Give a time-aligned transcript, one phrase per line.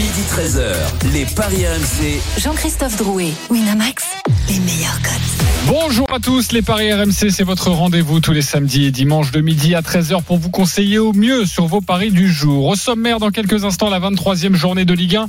[0.00, 2.22] Midi 13h, les Paris RMC.
[2.38, 4.02] Jean-Christophe Drouet, Winamax,
[4.48, 5.40] les meilleurs codes.
[5.66, 9.42] Bonjour à tous, les Paris RMC, c'est votre rendez-vous tous les samedis et dimanches de
[9.42, 12.66] midi à 13h pour vous conseiller au mieux sur vos paris du jour.
[12.66, 15.28] Au sommaire, dans quelques instants, la 23e journée de Ligue 1.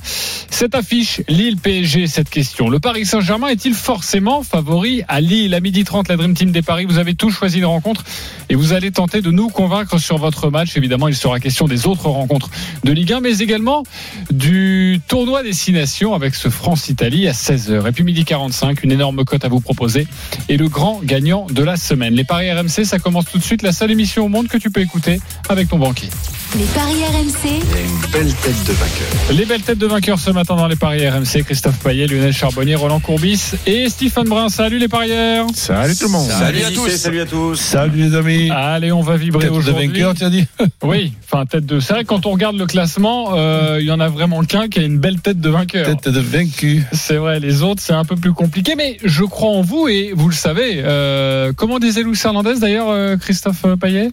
[0.50, 2.70] Cette affiche, Lille PSG, cette question.
[2.70, 5.54] Le Paris Saint-Germain est-il forcément favori à Lille?
[5.54, 8.06] À midi 30, la Dream Team des Paris, vous avez tous choisi une rencontre
[8.50, 10.78] et vous allez tenter de nous convaincre sur votre match.
[10.78, 12.50] Évidemment, il sera question des autres rencontres
[12.86, 13.84] de Ligue 1, mais également
[14.32, 14.61] du
[15.08, 17.88] tournoi Destination avec ce France-Italie à 16h.
[17.88, 20.08] Et puis midi 45, une énorme cote à vous proposer
[20.50, 22.14] et le grand gagnant de la semaine.
[22.14, 23.62] Les paris RMC, ça commence tout de suite.
[23.62, 25.20] La seule émission au monde que tu peux écouter
[25.50, 26.10] avec ton banquier.
[26.58, 29.38] Les paris RMC, une belle tête de vainqueur.
[29.38, 31.44] Les belles têtes de vainqueurs ce matin dans les paris RMC.
[31.46, 34.50] Christophe Payet, Lionel Charbonnier, Roland Courbis et Stephen Brun.
[34.50, 35.48] Salut les parieurs.
[35.54, 36.30] Salut tout le monde.
[36.30, 36.90] Salut, à tous.
[36.90, 37.56] Salut à tous.
[37.56, 38.50] Salut les amis.
[38.52, 39.88] Allez, on va vibrer Tête de aujourd'hui.
[39.88, 40.46] vainqueur, tu as dit
[40.84, 41.80] Oui, enfin tête de.
[41.80, 44.68] C'est vrai que quand on regarde le classement, euh, il y en a vraiment qu'un
[44.68, 45.86] qui a une belle tête de vainqueur.
[45.86, 46.84] Tête de vaincu.
[46.92, 50.12] C'est vrai, les autres c'est un peu plus compliqué, mais je crois en vous et
[50.14, 50.82] vous le savez.
[50.84, 54.12] Euh, comment disait Luis Hernandez d'ailleurs, euh, Christophe Payet?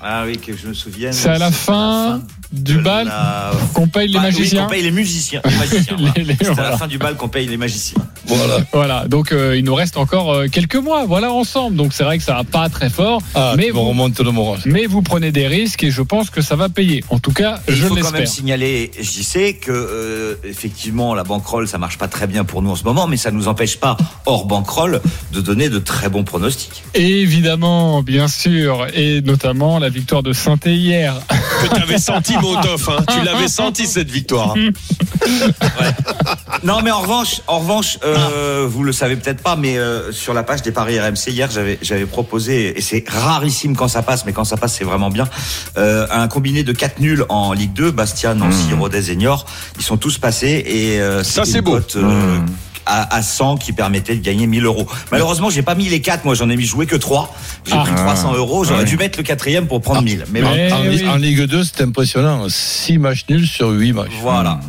[0.00, 1.12] Ah oui, que je me souvienne.
[1.12, 4.62] C'est à la fin du bal la- qu'on paye les Bah, oui, magiciens.
[4.64, 5.40] qu'on paye les musiciens.
[5.44, 5.96] Les magiciens.
[6.16, 7.98] Les- les- C'est à la fin du bal qu'on paye les magiciens.
[8.26, 8.58] Voilà.
[8.72, 11.76] Voilà, donc euh, il nous reste encore euh, quelques mois, voilà ensemble.
[11.76, 14.60] Donc c'est vrai que ça va pas très fort, Ah, mais vous, remonte le moral.
[14.66, 17.04] mais vous prenez des risques et je pense que ça va payer.
[17.10, 18.28] En tout cas, Et il je faut quand même l'espère.
[18.28, 22.70] signaler, j'y sais que euh, effectivement la banquerolle ça marche pas très bien pour nous
[22.70, 25.00] en ce moment, mais ça nous empêche pas hors banquerolle
[25.32, 26.82] de donner de très bons pronostics.
[26.94, 31.14] Évidemment, bien sûr, et notamment la victoire de saint hier.
[31.62, 32.34] que tu avais senti,
[32.88, 33.04] Hein.
[33.08, 34.54] Tu l'avais senti, cette victoire.
[34.56, 34.70] hein.
[36.62, 40.34] Non, mais en revanche, en revanche, euh, vous le savez peut-être pas, mais euh, sur
[40.34, 44.32] la page des paris RMC hier, j'avais proposé et c'est rarissime quand ça passe, mais
[44.32, 45.28] quand ça passe, c'est vraiment bien.
[45.76, 49.46] euh, un combiné de quatre nuls en Ligue 2, Bastia, Nancy, Rodez et Niort,
[49.78, 51.72] ils sont tous passés et euh, Ça, c'est une beau.
[51.72, 52.38] cote, euh,
[52.86, 54.86] À, à 100 qui permettait de gagner 1000 euros.
[55.10, 56.24] Malheureusement, j'ai pas mis les quatre.
[56.24, 57.34] Moi, j'en ai mis joué que trois.
[57.66, 57.82] J'ai Ah.
[57.84, 58.62] pris 300 euros.
[58.62, 58.84] J'aurais Ouais.
[58.86, 60.24] dû mettre le quatrième pour prendre 1000.
[60.30, 60.52] Mais En,
[60.82, 61.08] oui.
[61.08, 62.46] en Ligue 2, c'est impressionnant.
[62.48, 64.12] 6 matchs nuls sur 8 matchs.
[64.22, 64.60] voilà.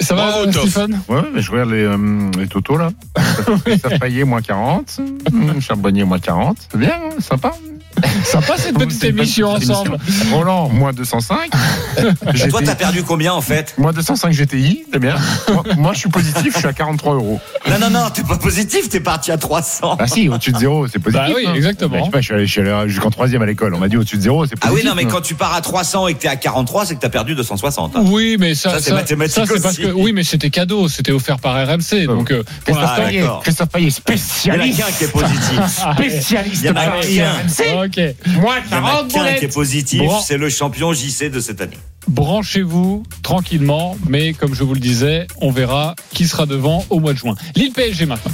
[0.00, 0.62] Ça va, Toff.
[0.62, 2.90] Stéphane Ouais, mais je regarde les, euh, les totaux là.
[3.82, 4.98] Ça payait moins 40.
[5.32, 6.56] hum, Charbonnier moins 40.
[6.72, 7.52] C'est bien, hein, sympa.
[8.24, 9.98] Sympa cette petite émission petite ensemble.
[10.32, 11.50] Roland, moins 205.
[12.50, 15.16] Toi, t'as perdu combien en fait Moins 205 GTI, c'est bien.
[15.52, 17.40] Moi, moi, je suis positif, je suis à 43 euros.
[17.68, 18.88] Non, non, non, t'es pas positif.
[18.88, 19.96] T'es parti à 300.
[19.98, 21.26] Ah si, au-dessus de zéro, c'est positif.
[21.28, 21.54] Bah oui, hein.
[21.54, 21.90] exactement.
[21.92, 23.74] Bah, je sais pas, je suis allé, jusqu'en troisième à l'école.
[23.74, 24.84] On m'a dit au-dessus de zéro, c'est Ah positif.
[24.84, 25.08] oui, non, mais hein.
[25.10, 27.96] quand tu pars à 300 et que t'es à 43, c'est que t'as perdu 260.
[27.96, 28.02] hein.
[28.06, 29.82] Oui, mais ça, Ça, c'est mathématique ça, c'est parce aussi.
[29.82, 32.90] que oui, mais c'était cadeau, c'était offert par RMC, donc euh, pour Christophe.
[32.96, 33.40] Ah, Payet, d'accord.
[33.42, 34.78] Christophe Payet, Il y en a spécialiste.
[34.78, 35.60] qu'un qui est positif.
[35.94, 37.83] Spécialiste Il y en a.
[37.84, 37.98] Ok.
[38.40, 40.20] Moins Il y en a 40 qu'un qui est positif, Bon.
[40.20, 41.76] c'est le champion JC de cette année.
[42.08, 47.12] Branchez-vous tranquillement, mais comme je vous le disais, on verra qui sera devant au mois
[47.12, 47.34] de juin.
[47.56, 48.32] Lille PSG maintenant.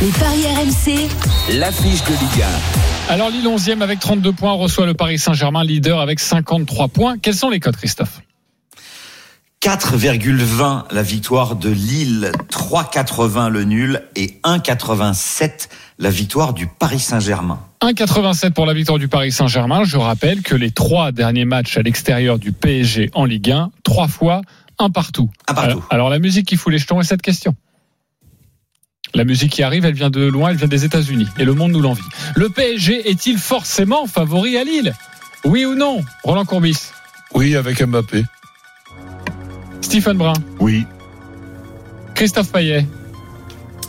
[0.00, 1.08] les paris RMC,
[1.58, 2.44] L'affiche de Ligue
[3.08, 7.18] Alors Lille 11e avec 32 points reçoit le Paris Saint-Germain leader avec 53 points.
[7.18, 8.20] Quels sont les codes, Christophe?
[9.62, 15.68] 4,20 la victoire de Lille, 3,80 le nul et 1,87
[15.98, 17.60] la victoire du Paris Saint-Germain.
[17.82, 19.84] 1,87 pour la victoire du Paris Saint-Germain.
[19.84, 24.08] Je rappelle que les trois derniers matchs à l'extérieur du PSG en Ligue 1, trois
[24.08, 24.42] fois,
[24.78, 25.30] un partout.
[25.48, 25.70] Un partout.
[25.70, 27.54] Alors, alors, la musique qui fout les jetons est cette question.
[29.14, 31.28] La musique qui arrive, elle vient de loin, elle vient des États-Unis.
[31.38, 32.02] Et le monde nous l'envie.
[32.34, 34.94] Le PSG est-il forcément favori à Lille?
[35.44, 36.02] Oui ou non?
[36.24, 36.90] Roland Courbis?
[37.34, 38.24] Oui, avec Mbappé.
[39.96, 40.84] Stephen Brun Oui.
[42.14, 42.84] Christophe Payet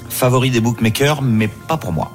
[0.10, 2.14] Favori des bookmakers, mais pas pour moi.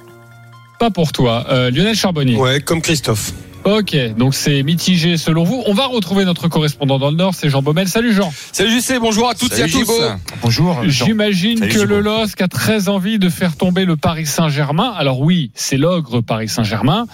[0.79, 1.45] Pas pour toi.
[1.51, 3.35] Euh, Lionel Charbonnier Ouais, comme Christophe.
[3.65, 5.63] Ok, donc c'est mitigé selon vous.
[5.67, 7.87] On va retrouver notre correspondant dans le Nord, c'est Jean Baumel.
[7.87, 8.33] Salut Jean.
[8.51, 9.87] Salut JC, bonjour à toutes et à tous.
[10.43, 10.81] Bonjour.
[10.87, 14.91] J'imagine que le LOSC a très envie de faire tomber le Paris Saint-Germain.
[14.97, 17.07] Alors oui, c'est l'ogre Paris Saint-Germain,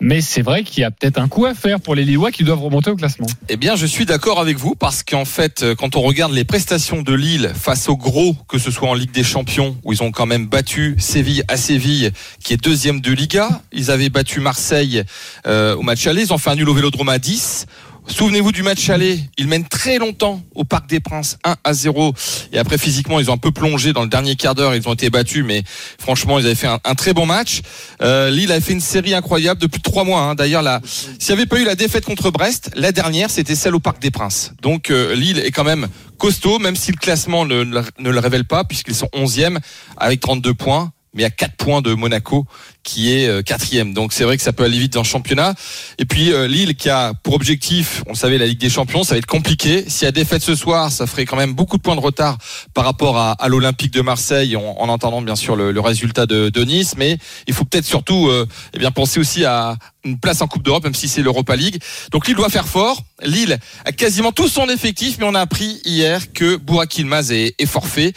[0.00, 2.44] mais c'est vrai qu'il y a peut-être un coup à faire pour les Lillois qui
[2.44, 3.26] doivent remonter au classement.
[3.48, 6.44] Eh bien, je suis d'accord avec vous parce qu'en fait, euh, quand on regarde les
[6.44, 10.02] prestations de Lille face aux gros, que ce soit en Ligue des Champions, où ils
[10.02, 12.12] ont quand même battu Séville à Séville,
[12.42, 15.02] qui est deuxième de Liga, ils avaient battu Marseille
[15.46, 17.66] euh, au match aller, ils ont fait un nul au Vélodrome à 10.
[18.08, 22.14] Souvenez-vous du match aller, ils mènent très longtemps au Parc des Princes 1 à 0
[22.52, 24.94] et après physiquement ils ont un peu plongé dans le dernier quart d'heure, ils ont
[24.94, 25.64] été battus mais
[25.98, 27.62] franchement ils avaient fait un, très bon match.
[28.02, 30.20] Euh, Lille a fait une série incroyable depuis trois mois.
[30.20, 30.34] Hein.
[30.36, 33.74] D'ailleurs là, s'il n'y avait pas eu la défaite contre Brest, la dernière c'était celle
[33.74, 34.52] au Parc des Princes.
[34.62, 38.44] Donc euh, Lille est quand même costaud même si le classement ne, ne le révèle
[38.44, 39.58] pas puisqu'ils sont 11e
[39.96, 42.46] avec 32 points mais à 4 points de Monaco
[42.86, 43.92] qui est euh, quatrième.
[43.92, 45.54] Donc c'est vrai que ça peut aller vite dans le championnat.
[45.98, 49.14] Et puis euh, Lille qui a pour objectif, on savait, la Ligue des Champions, ça
[49.14, 49.84] va être compliqué.
[49.88, 52.38] Si y a défaite ce soir, ça ferait quand même beaucoup de points de retard
[52.74, 56.26] par rapport à, à l'Olympique de Marseille, en, en entendant bien sûr le, le résultat
[56.26, 56.94] de, de, Nice.
[56.96, 57.18] Mais
[57.48, 60.84] il faut peut-être surtout euh, eh bien penser aussi à une place en Coupe d'Europe,
[60.84, 61.82] même si c'est l'Europa League.
[62.12, 63.02] Donc Lille doit faire fort.
[63.24, 67.56] Lille a quasiment tout son effectif, mais on a appris hier que Bourak Ilmaz est,
[67.58, 68.12] est forfait.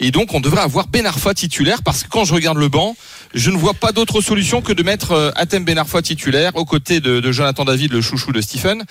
[0.00, 2.96] Et donc on devrait avoir Ben Arfa titulaire, parce que quand je regarde le banc,
[3.34, 6.64] je ne vois pas d'autre solution que de mettre euh, Atem Ben Arfa titulaire aux
[6.64, 8.84] côtés de, Jonathan David, le chouchou de Stephen.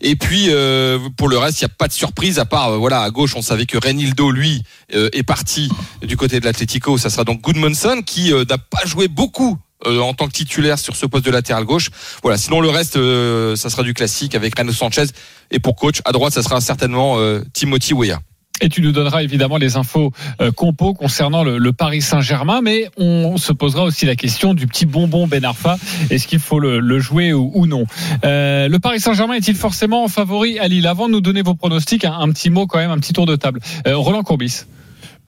[0.00, 2.76] Et puis euh, pour le reste, il n'y a pas de surprise à part euh,
[2.78, 4.62] voilà à gauche, on savait que Renildo lui
[4.92, 5.70] est parti
[6.02, 6.98] du côté de l'Atlético.
[6.98, 11.06] Ça sera donc Goodmanson qui n'a pas joué beaucoup en tant que titulaire sur ce
[11.06, 11.90] poste de latéral gauche.
[12.22, 12.38] Voilà.
[12.38, 15.06] Sinon le reste, euh, ça sera du classique avec Renato Sanchez
[15.50, 17.18] et pour coach à droite, ça sera certainement
[17.52, 18.20] Timothy Weah.
[18.60, 22.88] Et tu nous donneras évidemment les infos euh, compo concernant le, le Paris Saint-Germain, mais
[22.96, 25.78] on se posera aussi la question du petit bonbon Ben Arfa.
[26.10, 27.84] Est-ce qu'il faut le, le jouer ou, ou non?
[28.24, 30.86] Euh, Le Paris Saint-Germain est-il forcément favori à Lille?
[30.86, 33.26] Avant de nous donner vos pronostics, un, un, petit mot quand même, un petit tour
[33.26, 33.60] de table.
[33.86, 34.64] Euh, Roland Courbis.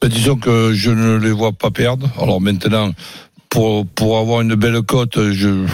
[0.00, 2.10] Ben, disons que je ne les vois pas perdre.
[2.20, 2.92] Alors maintenant,
[3.48, 5.64] pour, pour avoir une belle cote, je,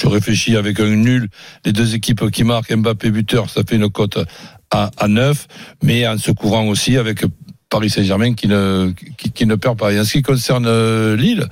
[0.00, 1.28] je réfléchis avec un nul.
[1.64, 4.18] Les deux équipes qui marquent Mbappé buteur, ça fait une cote
[4.70, 5.46] à, à 9,
[5.82, 7.24] mais en se couvrant aussi avec
[7.68, 9.92] Paris Saint-Germain qui ne, qui, qui, ne perd pas.
[9.92, 11.46] Et en ce qui concerne euh, Lille,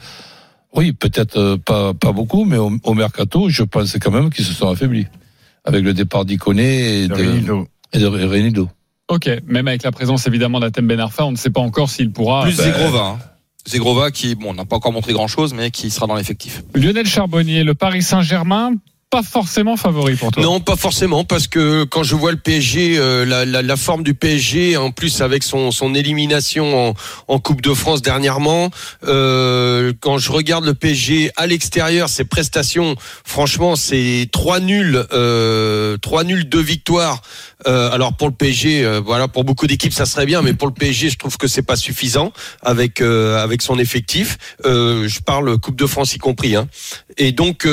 [0.74, 4.54] oui, peut-être pas, pas beaucoup, mais au, au mercato, je pense quand même qu'ils se
[4.54, 5.06] sont affaiblis.
[5.64, 8.68] Avec le départ d'Iconé et de, et de Renildo.
[9.08, 12.10] Ok, même avec la présence évidemment d'Atem Ben Arfa, on ne sait pas encore s'il
[12.10, 12.42] pourra.
[12.42, 12.64] Plus ben...
[12.64, 13.18] Zegrova.
[13.69, 16.62] Zegrova qui, bon, n'a pas encore montré grand chose, mais qui sera dans l'effectif.
[16.75, 18.73] Lionel Charbonnier, le Paris Saint-Germain
[19.10, 20.43] pas forcément favori pour toi.
[20.43, 24.02] Non, pas forcément, parce que quand je vois le PSG, euh, la, la, la, forme
[24.02, 26.94] du PSG, en plus avec son, son élimination en,
[27.26, 28.70] en Coupe de France dernièrement,
[29.06, 35.96] euh, quand je regarde le PSG à l'extérieur, ses prestations, franchement, c'est trois nuls, euh,
[35.99, 37.22] trois nuls, deux victoires.
[37.66, 40.69] Euh, alors pour le PSG, euh, voilà, pour beaucoup d'équipes, ça serait bien, mais pour
[40.69, 42.32] le PSG, je trouve que c'est pas suffisant
[42.62, 44.38] avec euh, avec son effectif.
[44.64, 46.56] je parle Coupe de France y compris.
[46.56, 46.69] Hein.
[47.16, 47.66] Et donc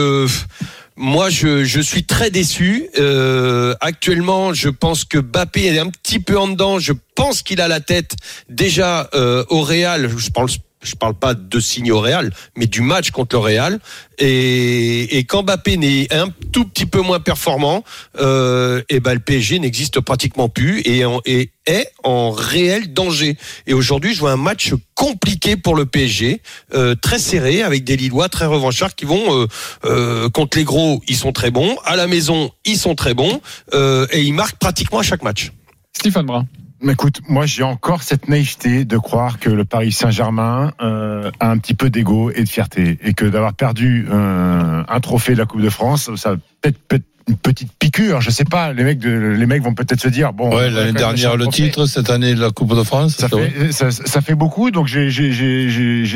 [0.98, 2.90] moi, je, suis très déçu.
[2.98, 6.80] Euh, actuellement, je pense que Bappé est un petit peu en dedans.
[6.80, 8.16] Je pense qu'il a la tête
[8.50, 10.10] déjà euh, au Real.
[10.18, 10.48] Je parle,
[10.86, 13.80] je parle pas de signe au Real, mais du match contre le Real.
[14.18, 17.84] Et, et quand Mbappé n'est un tout petit peu moins performant,
[18.20, 23.38] euh, et ben le PSG n'existe pratiquement plus et, et, est en réel danger.
[23.68, 26.42] Et aujourd'hui, je vois un match compliqué pour le PSG,
[26.74, 29.48] euh, très serré avec des Lillois très revanchards qui vont
[29.86, 31.76] euh, contre les gros, ils sont très bons.
[31.84, 33.42] À la maison, ils sont très bons
[33.74, 35.52] et ils marquent pratiquement à chaque match.
[35.94, 36.46] Stéphane Brun.
[36.82, 41.58] Écoute, moi j'ai encore cette naïveté de croire que le Paris Saint-Germain euh, a un
[41.58, 45.46] petit peu d'ego et de fierté et que d'avoir perdu euh, un trophée de la
[45.46, 48.72] Coupe de France, ça peut-être peut une petite piqûre, je sais pas.
[48.72, 50.56] Les mecs, de, les mecs vont peut-être se dire bon.
[50.56, 53.16] Ouais, l'année dernière le titre, cette année la Coupe de France.
[53.16, 55.10] Ça, fait, ça, ça fait, beaucoup, donc j'ai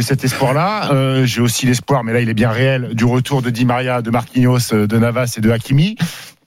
[0.02, 0.92] cet espoir-là.
[0.92, 4.02] Euh, j'ai aussi l'espoir, mais là il est bien réel, du retour de Di Maria,
[4.02, 5.96] de Marquinhos, de Navas et de Hakimi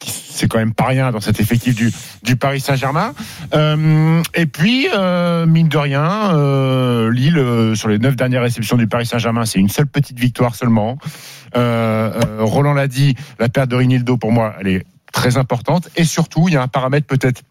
[0.04, 1.74] c'est quand même pas rien dans cet effectif
[2.22, 3.14] du, Paris Saint-Germain.
[3.54, 8.86] Euh, et puis, euh, mine de rien, euh, Lille, sur les neuf dernières réceptions du
[8.86, 10.98] Paris Saint-Germain, c'est une seule petite victoire seulement.
[11.54, 15.88] Roland l'a dit, la perte de Rinildo, pour moi, elle est très importante.
[15.96, 17.42] Et surtout, il y a un paramètre peut-être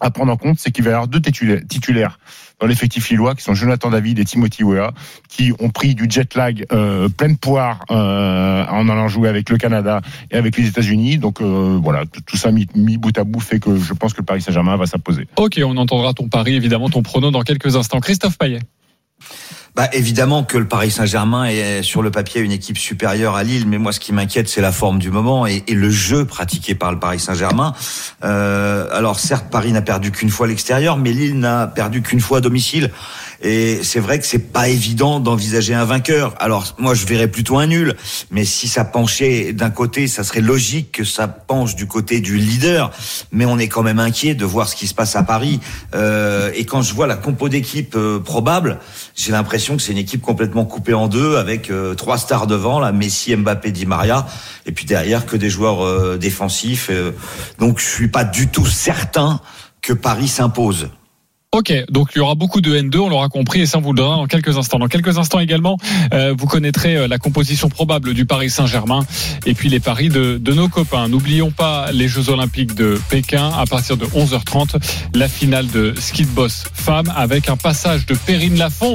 [0.00, 2.18] à prendre en compte, c'est qu'il va y avoir deux titulaires
[2.60, 4.92] dans l'effectif lillois, qui sont Jonathan David et Timothy Weah,
[5.28, 9.58] qui ont pris du jet lag euh, pleine poire euh, en allant jouer avec le
[9.58, 10.00] Canada
[10.30, 11.18] et avec les États-Unis.
[11.18, 14.26] Donc euh, voilà, tout ça mis, bout à bout fait que je pense que le
[14.26, 15.28] Paris Saint-Germain va s'imposer.
[15.36, 18.00] Ok, on entendra ton pari, évidemment, ton prono dans quelques instants.
[18.00, 18.60] Christophe Payet.
[19.78, 23.68] Bah, évidemment que le Paris Saint-Germain est sur le papier une équipe supérieure à Lille,
[23.68, 26.90] mais moi ce qui m'inquiète c'est la forme du moment et, le jeu pratiqué par
[26.90, 27.72] le Paris Saint-Germain.
[28.24, 32.18] Euh, alors certes Paris n'a perdu qu'une fois à l'extérieur, mais Lille n'a perdu qu'une
[32.18, 32.90] fois à domicile.
[33.40, 36.34] Et c'est vrai que c'est pas évident d'envisager un vainqueur.
[36.40, 37.94] Alors moi je verrais plutôt un nul,
[38.32, 42.36] mais si ça penchait d'un côté, ça serait logique que ça penche du côté du
[42.36, 42.90] leader.
[43.30, 45.60] Mais on est quand même inquiet de voir ce qui se passe à Paris.
[45.94, 48.80] Euh, et quand je vois la compo d'équipe euh, probable,
[49.18, 52.78] j'ai l'impression que c'est une équipe complètement coupée en deux avec euh, trois stars devant,
[52.78, 54.26] là, Messi, Mbappé, Di Maria,
[54.64, 56.88] et puis derrière que des joueurs euh, défensifs.
[56.90, 57.10] euh.
[57.58, 59.40] donc je suis pas du tout certain
[59.82, 60.90] que Paris s'impose.
[61.58, 63.92] Ok, donc il y aura beaucoup de N2, on l'aura compris, et ça on vous
[63.92, 64.78] le donnera dans quelques instants.
[64.78, 65.76] Dans quelques instants également,
[66.14, 69.04] euh, vous connaîtrez euh, la composition probable du Paris Saint-Germain
[69.44, 71.08] et puis les paris de, de nos copains.
[71.08, 74.76] N'oublions pas les Jeux Olympiques de Pékin à partir de 11h30,
[75.16, 78.94] la finale de ski de boss femme avec un passage de Perrine Lafont,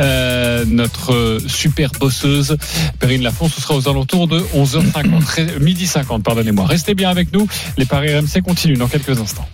[0.00, 2.56] euh, notre super bosseuse.
[2.98, 6.66] Perrine Lafont, ce sera aux alentours de 11h50, Ré- midi 50, pardonnez-moi.
[6.66, 7.46] Restez bien avec nous,
[7.78, 9.46] les paris RMC continuent dans quelques instants.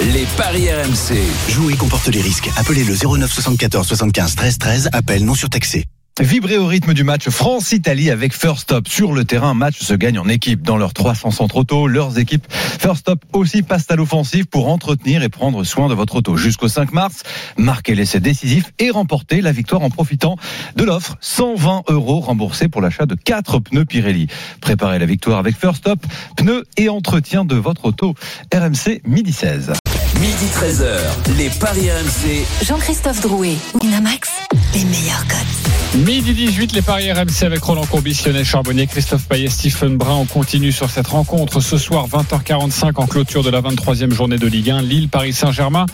[0.00, 1.18] Les paris RMC.
[1.50, 2.48] Jouer comporte les risques.
[2.56, 4.88] Appelez le 09 74 75 13 13.
[4.94, 5.84] Appel non surtaxé.
[6.18, 8.88] Vibrez au rythme du match France-Italie avec First Stop.
[8.88, 10.62] Sur le terrain, match se gagne en équipe.
[10.62, 15.22] Dans leurs 300 centres auto, leurs équipes First Stop aussi passent à l'offensive pour entretenir
[15.22, 16.36] et prendre soin de votre auto.
[16.36, 17.22] Jusqu'au 5 mars,
[17.58, 20.36] marquez l'essai décisif et remportez la victoire en profitant
[20.76, 24.28] de l'offre 120 euros remboursés pour l'achat de 4 pneus Pirelli.
[24.62, 26.00] Préparez la victoire avec First Stop,
[26.36, 28.14] pneus et entretien de votre auto.
[28.52, 29.72] RMC midi 16.
[30.20, 31.38] Midi 13h.
[31.38, 32.44] Les paris RMC.
[32.66, 34.28] Jean-Christophe Drouet, Winamax,
[34.74, 36.04] les meilleurs codes.
[36.06, 40.14] Midi 18, les paris RMC avec Roland Courbis, Lionel Charbonnier, Christophe Payet, Stephen Brun.
[40.14, 44.46] On continue sur cette rencontre ce soir, 20h45 en clôture de la 23e journée de
[44.46, 45.86] Ligue 1, Lille, Paris Saint-Germain.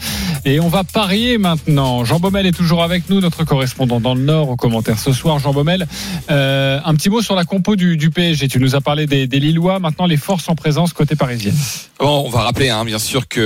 [0.44, 2.04] Et on va parier maintenant.
[2.04, 5.38] Jean Baumel est toujours avec nous, notre correspondant dans le Nord, aux commentaires ce soir.
[5.38, 5.86] Jean Baumel,
[6.30, 8.48] euh, un petit mot sur la compo du, du PSG.
[8.48, 9.78] Tu nous as parlé des, des Lillois.
[9.78, 11.52] Maintenant, les forces en présence côté parisien.
[11.98, 13.40] Bon, on va rappeler hein, bien sûr que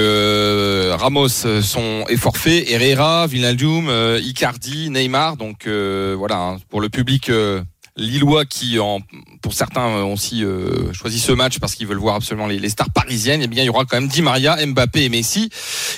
[0.99, 5.37] Ramos euh, sont, est forfait, Herrera, Vinaldoom, euh, Icardi, Neymar.
[5.37, 7.63] Donc euh, voilà, hein, pour le public euh,
[7.97, 9.01] lillois qui, en,
[9.43, 12.59] pour certains, euh, ont aussi euh, choisi ce match parce qu'ils veulent voir absolument les,
[12.59, 13.41] les stars parisiennes.
[13.43, 15.51] Eh bien, il y aura quand même Di Maria, Mbappé et Messi.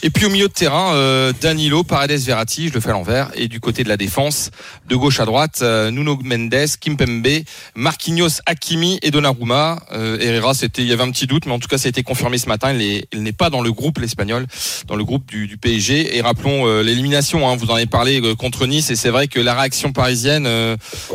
[0.03, 3.31] Et puis au milieu de terrain, euh, Danilo, Paredes, Verratti, je le fais à l'envers.
[3.35, 4.51] Et du côté de la défense,
[4.89, 7.27] de gauche à droite, euh, Nuno Mendes, Kimpembe,
[7.77, 9.83] Marquinhos, Hakimi et Donnarumma.
[9.93, 11.91] Euh, Herrera, c'était, il y avait un petit doute, mais en tout cas, ça a
[11.91, 12.73] été confirmé ce matin.
[12.73, 14.47] Il est- il n'est pas dans le groupe l'espagnol,
[14.87, 16.17] dans le groupe du, du PSG.
[16.17, 17.49] Et rappelons euh, l'élimination.
[17.49, 20.49] Hein, vous en avez parlé contre Nice, et c'est vrai que la réaction parisienne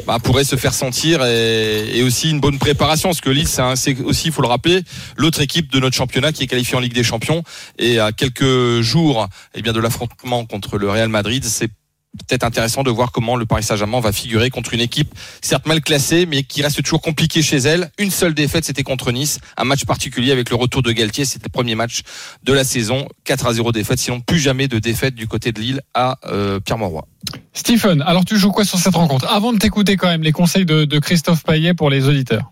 [0.05, 3.61] bah, pourrait se faire sentir et, et aussi une bonne préparation, parce que Lille, c'est
[4.01, 4.81] aussi, il faut le rappeler,
[5.15, 7.43] l'autre équipe de notre championnat qui est qualifiée en Ligue des Champions.
[7.77, 11.69] Et à quelques jours, eh bien, de l'affrontement contre le Real Madrid, c'est
[12.17, 15.81] peut-être intéressant de voir comment le Paris Saint-Germain va figurer contre une équipe certes mal
[15.81, 17.91] classée mais qui reste toujours compliquée chez elle.
[17.97, 21.47] Une seule défaite c'était contre Nice, un match particulier avec le retour de Galtier, c'était
[21.47, 22.01] le premier match
[22.43, 25.61] de la saison, 4 à 0 défaite, sinon plus jamais de défaite du côté de
[25.61, 27.07] Lille à euh, Pierre-Mauroy.
[27.53, 29.27] Stephen, alors tu joues quoi sur cette rencontre?
[29.31, 32.51] Avant de t'écouter quand même les conseils de, de Christophe Payet pour les auditeurs.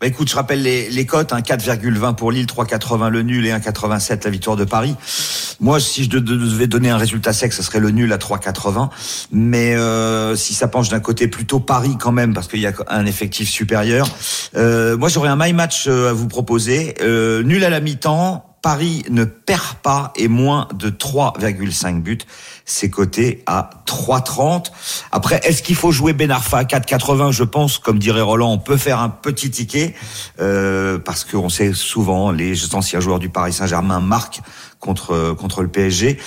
[0.00, 3.50] Bah écoute, je rappelle les, les cotes, hein, 4,20 pour Lille, 3,80 le nul et
[3.50, 4.94] 1,87 la victoire de Paris.
[5.58, 8.16] Moi, si je de- de- devais donner un résultat sec, ce serait le nul à
[8.18, 8.90] 3,80.
[9.32, 12.72] Mais euh, si ça penche d'un côté plutôt Paris quand même, parce qu'il y a
[12.86, 14.08] un effectif supérieur.
[14.56, 16.94] Euh, moi, j'aurais un my match euh, à vous proposer.
[17.00, 18.44] Euh, nul à la mi-temps.
[18.62, 22.18] Paris ne perd pas et moins de 3,5 buts.
[22.64, 24.66] C'est coté à 3,30.
[25.12, 28.58] Après, est-ce qu'il faut jouer Ben Arfa à 4,80 Je pense, comme dirait Roland, on
[28.58, 29.94] peut faire un petit ticket
[30.40, 34.40] euh, parce qu'on sait souvent les anciens joueurs du Paris Saint-Germain marquent
[34.80, 36.18] contre contre le PSG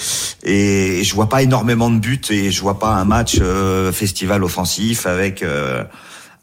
[0.44, 4.44] et je vois pas énormément de buts et je vois pas un match euh, festival
[4.44, 5.84] offensif avec euh,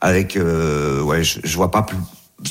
[0.00, 1.98] avec euh, ouais je vois pas plus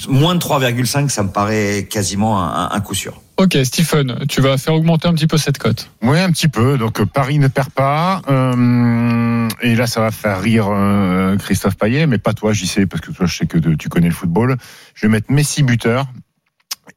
[0.08, 3.22] moins de 3,5 ça me paraît quasiment un, un coup sûr.
[3.40, 5.92] Ok, Stephen, tu vas faire augmenter un petit peu cette cote.
[6.02, 6.80] Oui, un petit peu.
[6.80, 8.24] Donc euh, Paris ne perd pas.
[8.30, 12.88] Euh, et là, ça va faire rire euh, Christophe Payet, mais pas toi, j'y sais,
[12.88, 14.58] parce que toi, je sais que tu connais le football.
[14.96, 16.08] Je vais mettre Messi buteur.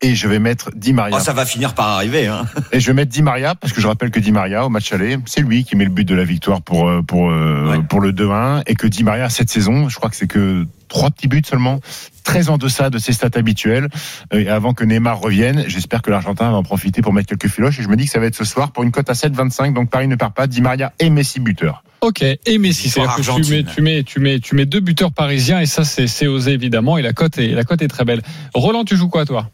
[0.03, 1.17] Et je vais mettre Di Maria.
[1.19, 2.27] Oh, ça va finir par arriver.
[2.27, 2.47] Hein.
[2.73, 4.91] Et je vais mettre Di Maria parce que je rappelle que Di Maria au match
[4.93, 7.83] aller, c'est lui qui met le but de la victoire pour euh, pour euh, Ouais.
[7.87, 11.11] pour le 2-1 et que Di Maria cette saison, je crois que c'est que trois
[11.11, 11.81] petits buts seulement,
[12.25, 13.89] très en deçà de ses stats habituelles.
[14.33, 17.49] Euh, Et avant que Neymar revienne, j'espère que l'Argentin va en profiter pour mettre quelques
[17.53, 19.13] filoches et je me dis que ça va être ce soir pour une cote à
[19.13, 21.85] 7,25 donc Paris ne perd pas, Di Maria et Messi buteur.
[22.01, 25.61] Ok, et Messi, que tu mets, tu mets, tu mets, tu mets deux buteurs parisiens
[25.61, 28.23] et ça c'est, c'est osé évidemment et la cote est, la cote est très belle.
[28.55, 29.51] Roland, tu joues quoi toi?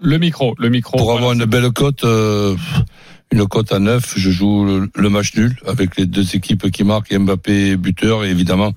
[0.00, 0.96] Le micro, le micro.
[0.96, 1.18] Pour voilà.
[1.20, 2.56] avoir une belle cote, euh,
[3.32, 6.84] une cote à 9, je joue le, le match nul avec les deux équipes qui
[6.84, 8.72] marquent et Mbappé buteur et évidemment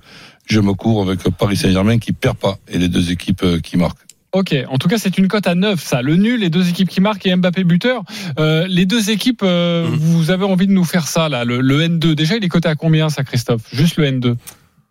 [0.46, 3.76] je me cours avec Paris Saint-Germain qui perd pas et les deux équipes euh, qui
[3.76, 3.98] marquent.
[4.32, 6.02] Ok, en tout cas c'est une cote à 9 ça.
[6.02, 8.02] Le nul, les deux équipes qui marquent et Mbappé buteur.
[8.38, 9.96] Euh, les deux équipes, euh, Mhm.
[9.96, 12.14] vous avez envie de nous faire ça là, le, le N2.
[12.14, 13.62] Déjà il est coté à combien ça Christophe?
[13.72, 14.36] Juste le N2.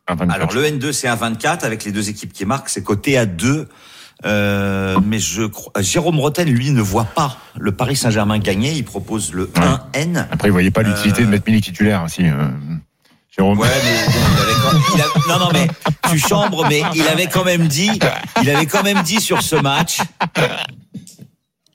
[0.07, 0.31] Un 24.
[0.35, 3.25] Alors le N2 c'est à 24 avec les deux équipes qui marquent, c'est coté à
[3.25, 3.67] 2.
[4.25, 8.83] Euh, mais je crois Jérôme Roten lui ne voit pas le Paris Saint-Germain gagner, il
[8.83, 9.45] propose le
[9.93, 10.25] 1N.
[10.31, 12.23] Après, il voyait pas l'utilité Euh, de mettre Milik titulaire aussi.
[12.25, 12.47] euh.
[13.37, 13.59] Jérôme.
[13.59, 15.67] Ouais, mais bon, il avait quand- il a- non, non, mais
[16.09, 17.91] tu chambres, mais il avait quand même dit,
[18.41, 19.99] il avait quand même dit sur ce match,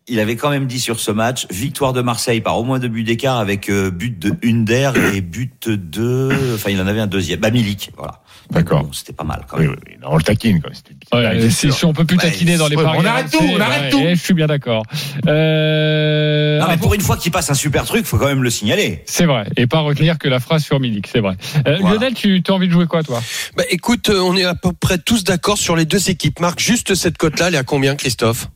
[0.09, 2.89] il avait quand même dit sur ce match, victoire de Marseille par au moins deux
[2.89, 7.07] buts d'écart avec euh, but de Hunder et but de, enfin, il en avait un
[7.07, 8.21] deuxième, bah Milik, voilà.
[8.53, 8.85] D'accord.
[8.85, 9.71] Bon, C'était pas mal quand même.
[9.71, 9.97] oui, oui.
[10.03, 12.77] Non, on le taquine, une petite Ouais, si, on peut plus Ouais, taquiner dans les
[12.77, 12.99] ouais, paris.
[13.01, 14.01] on arrête tout, on arrête tout.
[14.03, 14.85] eh, je suis bien d'accord.
[15.27, 18.43] Euh, Non, mais ah, pour une fois qu'il passe un super truc, faut quand même
[18.43, 19.03] le signaler.
[19.07, 19.47] C'est vrai.
[19.57, 21.37] Et pas retenir que la phrase sur Milik, c'est vrai.
[21.67, 21.97] Euh, Voilà.
[21.97, 23.21] Lionel, tu as envie de jouer quoi, toi?
[23.57, 26.41] Bah, écoute, euh, on est à peu près tous d'accord sur les deux équipes.
[26.41, 28.49] Marc, juste cette cote-là, elle est à combien, Christophe?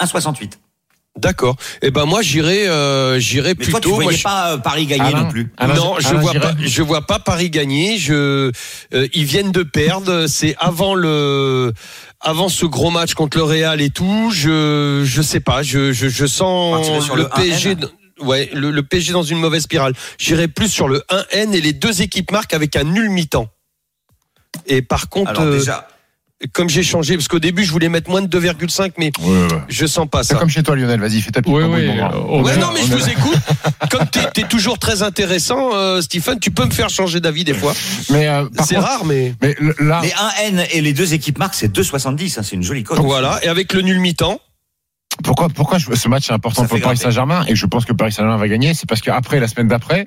[0.00, 0.52] 1,68.
[1.20, 1.56] D'accord.
[1.82, 3.72] Eh ben moi j'irai euh, j'irai plutôt.
[3.72, 5.52] toi, tu moi, voyais je- pas euh, Paris gagner Alain non plus.
[5.58, 6.52] Alain- non, je Alain vois pas.
[6.60, 7.98] Je vois pas Paris gagner.
[7.98, 8.50] Je,
[8.94, 10.26] euh, ils viennent de perdre.
[10.26, 11.72] C'est avant le,
[12.20, 14.30] avant ce gros match contre le Real et tout.
[14.32, 15.62] Je, je sais pas.
[15.62, 17.34] Je, je, je sens le, le 1N.
[17.34, 17.76] PSG.
[18.20, 19.92] Ouais, le, le PSG dans une mauvaise spirale.
[20.18, 23.48] J'irai plus sur le 1N et les deux équipes marquent avec un nul mi-temps.
[24.66, 25.86] Et par contre, Alors euh, déjà,
[26.52, 29.42] comme j'ai changé, parce qu'au début je voulais mettre moins de 2,5, mais Ouais, ouais,
[29.52, 29.58] ouais.
[29.68, 30.38] je sens pas C'est ça.
[30.38, 31.00] comme chez toi, Lionel.
[31.00, 32.10] Vas-y, fais ta petite Ouais, verra.
[32.14, 33.38] non, mais je vous écoute.
[33.90, 37.54] Comme t'es es toujours très intéressant, euh, Stephen, tu peux me faire changer d'avis des
[37.54, 37.74] fois.
[38.10, 41.72] Mais euh, C'est rare, mais Mais là, les 1N et les deux équipes marquent, c'est
[41.72, 42.38] 2,70.
[42.38, 42.98] hein, c'est une jolie cote.
[43.00, 43.40] voilà.
[43.42, 44.40] Et avec le nul mi-temps,
[45.24, 46.96] pourquoi, pourquoi je- ce match est important Ça pour Paris.
[46.96, 50.06] Saint-Germain et je pense que Paris Saint-Germain va gagner, c'est parce qu'après, la semaine d'après,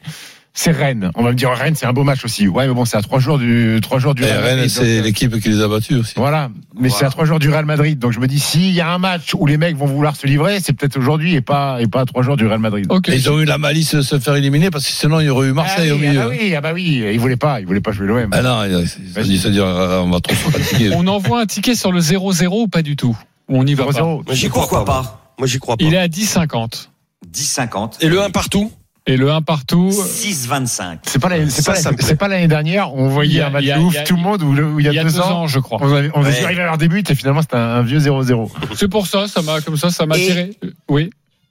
[0.53, 1.11] c'est Rennes.
[1.15, 2.47] On va me dire Rennes, c'est un beau match aussi.
[2.47, 4.79] Ouais, mais bon, c'est à trois jours du trois jours du Et Real Rennes, c'est
[4.79, 6.13] donc, euh, l'équipe qui les a battus aussi.
[6.17, 7.97] Voilà, mais c'est à trois jours du Real Madrid.
[7.97, 10.27] Donc je me dis, s'il y a un match où les mecs vont vouloir se
[10.27, 12.85] livrer, c'est peut-être aujourd'hui et pas et pas à trois jours du Real Madrid.
[12.89, 13.07] Ok.
[13.09, 15.29] Et ils ont eu la malice de se faire éliminer parce que sinon il y
[15.29, 16.21] aurait eu Marseille ah au oui, milieu.
[16.21, 18.29] Ah bah oui, ah bah oui, ils voulaient pas, ils voulaient pas jouer l'OM.
[18.31, 20.91] Ah non, ils dit, c'est-à-dire, euh, on va trop se fatiguer.
[20.95, 23.17] On envoie un ticket sur le 0-0 ou pas du tout?
[23.49, 23.91] Ou on y va pas?
[23.91, 24.01] 0-0.
[24.03, 24.83] moi, j'y crois pas.
[24.83, 25.83] pas Moi, j'y crois pas.
[25.83, 26.89] Il est à 10,50.
[27.31, 27.93] 10,50.
[28.01, 28.71] Et le 1 partout?
[29.07, 29.89] Et le 1 partout.
[29.89, 30.99] 6,25.
[31.03, 32.93] C'est pas l'année, c'est pas, l'année dernière.
[32.93, 35.47] On voyait un match de ouf, tout le monde où, il y a, deux, ans.
[35.47, 35.79] je crois.
[35.81, 36.43] On avait, on Ouais.
[36.43, 38.51] arrivé à leur début et finalement c'était un, un vieux 0-0.
[38.75, 40.51] C'est pour ça, ça m'a comme ça, ça m'a tiré.
[40.63, 41.09] Euh, Oui.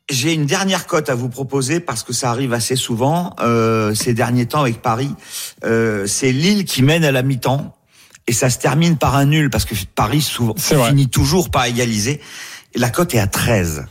[0.09, 4.13] J'ai une dernière cote à vous proposer parce que ça arrive assez souvent euh, ces
[4.15, 5.11] derniers temps avec Paris.
[5.65, 7.77] Euh, c'est Lille qui mène à la mi-temps
[8.27, 12.21] et ça se termine par un nul parce que Paris souvent finit toujours par égaliser.
[12.75, 13.87] Et la cote est à 13.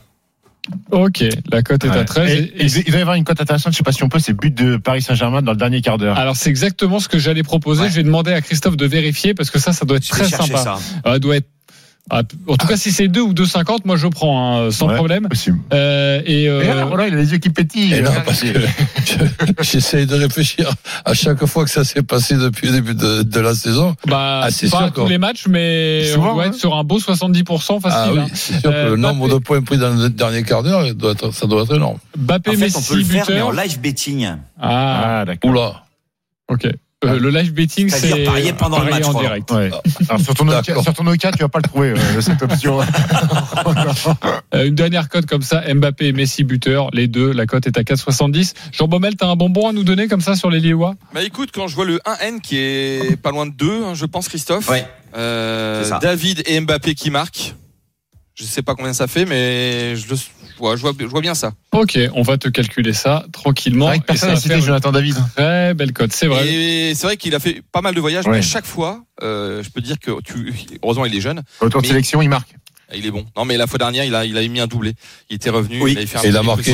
[0.91, 2.05] Ok, la cote est à Ouais.
[2.05, 2.29] 13.
[2.31, 4.09] Et- et- et- il doit y avoir une cote intéressante, je sais pas si on
[4.09, 6.17] peut, c'est but de Paris Saint-Germain dans le dernier quart d'heure.
[6.17, 7.83] Alors c'est exactement ce que j'allais proposer.
[7.83, 7.89] Ouais.
[7.89, 10.37] J'ai demandé à Christophe de vérifier parce que ça, ça doit être Je vais très
[10.47, 10.57] sympa.
[10.63, 10.77] ça.
[11.03, 11.47] Ah, doit être.
[12.09, 14.95] Ah, en tout cas, si c'est 2 ou 2,50, moi je prends hein, sans Ouais,
[14.95, 15.27] problème.
[15.29, 15.59] possible.
[15.73, 17.93] Euh, et euh, Et là, voilà, il a les yeux qui pétillent.
[17.93, 18.47] Et non, parce que
[19.05, 20.69] je- j'essaie de réfléchir
[21.05, 23.95] à chaque fois que ça s'est passé depuis le début de, de la saison.
[24.07, 26.47] bah, Ah, c'est pas sûr, à tous les matchs, mais Souvent, on doit hein.
[26.47, 27.89] être sur un beau 70% facile.
[27.91, 28.27] Ah oui, hein.
[28.33, 30.83] c'est sûr que Euh, le nombre de points pris dans le dernier quart d'heure,
[31.33, 31.97] ça doit être énorme.
[32.17, 34.27] Mbappé, En fait, on Messi, peut le faire, mais en live betting.
[34.59, 35.51] Ah, Ah, d'accord.
[35.51, 35.83] Oula.
[36.49, 36.67] ok.
[37.05, 39.51] Euh, le live betting, C'est-à-dire c'est parier pendant le parier match, en direct.
[39.51, 39.71] Ouais.
[40.09, 40.83] Alors, sur, ton Nokia, D'accord.
[40.83, 42.79] sur ton Nokia, tu vas pas le trouver, euh, cette option.
[44.55, 47.77] Euh, une dernière cote comme ça, Mbappé et Messi buteur, les deux, la cote est
[47.77, 48.53] à 4,70.
[48.71, 50.95] Jean Baumel, t'as un bonbon à nous donner comme ça sur les Lillois?
[51.13, 54.05] Bah écoute, quand je vois le 1N qui est pas loin de 2, hein, je
[54.05, 54.67] pense Christophe.
[54.69, 54.85] Ouais.
[55.15, 55.99] Euh, C'est ça.
[55.99, 57.53] David et Mbappé qui marquent.
[58.39, 60.15] Je sais pas combien ça fait, mais je, le,
[60.57, 61.51] vois, je vois, je vois bien ça.
[61.73, 63.91] Ok, on va te calculer ça tranquillement.
[63.91, 65.15] Et personne ça n'a cité Jonathan David.
[65.35, 66.47] très belle cote, c'est vrai.
[66.47, 68.31] Et c'est vrai qu'il a fait pas mal de voyages, Ouais.
[68.31, 71.81] mais à chaque fois, euh, je peux dire que tu, heureusement il est jeune, Autour
[71.81, 72.49] de sélection, il marque.
[72.95, 73.25] il est bon.
[73.35, 74.93] Non mais la fois dernière, il a, il a mis un doublé.
[75.29, 75.91] Il était revenu, Oui.
[75.91, 76.73] il avait fait un Et il a marqué,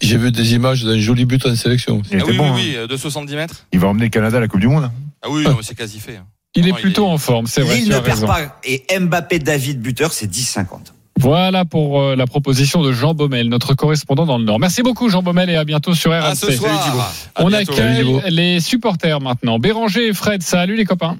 [0.00, 2.02] j'ai vu des images d'un joli but en sélection.
[2.12, 2.54] Il Ah oui, bon.
[2.54, 2.82] oui, hein.
[2.82, 3.66] oui, de 70 mètres.
[3.72, 4.90] Il va emmener le Canada à la Coupe du Monde.
[5.22, 6.16] Ah oui, mais c'est quasi fait.
[6.16, 6.26] hein.
[6.54, 7.80] Il est il plutôt est- en forme, c'est vrai.
[7.80, 8.26] Tu ne as perd raison.
[8.26, 10.92] pas et Mbappé David buteur, c'est 10,50.
[11.20, 14.58] Voilà pour euh, la proposition de Jean Baumel, notre correspondant dans le Nord.
[14.58, 16.24] Merci beaucoup Jean Baumel et à bientôt sur RMC.
[16.30, 17.12] À ce soir.
[17.34, 17.72] À On bientôt.
[17.72, 19.58] accueille les supporters maintenant.
[19.58, 21.18] Béranger et Fred, salut les copains.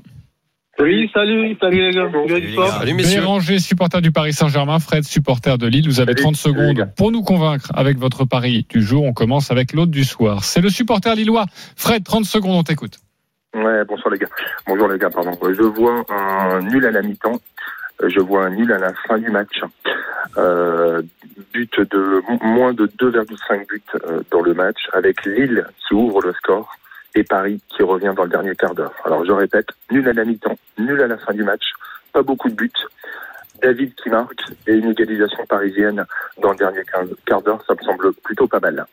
[0.79, 2.09] Oui, salut, salut les gars.
[2.11, 2.67] Salut, Salut les Sport.
[2.67, 2.79] gars.
[2.79, 3.21] Salut messieurs.
[3.21, 5.87] Béranger, supporter du Paris Saint-Germain, Fred, supporter de Lille.
[5.87, 9.05] Vous avez Salut, 30 salut, les secondes pour nous convaincre avec votre pari du jour.
[9.05, 10.45] On commence avec l'autre du soir.
[10.45, 11.45] C'est le supporter lillois.
[11.77, 12.99] Fred, 30 secondes, on t'écoute.
[13.55, 14.29] Ouais, bonsoir les gars.
[14.67, 15.33] Bonjour les gars, pardon.
[15.43, 17.39] Je vois un nul à la mi-temps.
[18.07, 19.61] Je vois un nul à la fin du match.
[20.39, 21.03] Euh,
[21.53, 26.21] but de mo- moins de 2,5 buts euh, dans le match, avec Lille qui ouvre
[26.23, 26.77] le score
[27.15, 28.93] et Paris qui revient dans le dernier quart d'heure.
[29.05, 31.65] Alors je répète, nul à la mi-temps, nul à la fin du match,
[32.13, 32.71] pas beaucoup de buts.
[33.63, 36.05] David qui marque et une égalisation parisienne
[36.41, 36.83] dans le dernier
[37.27, 38.85] quart- d'heure, ça me semble plutôt pas mal.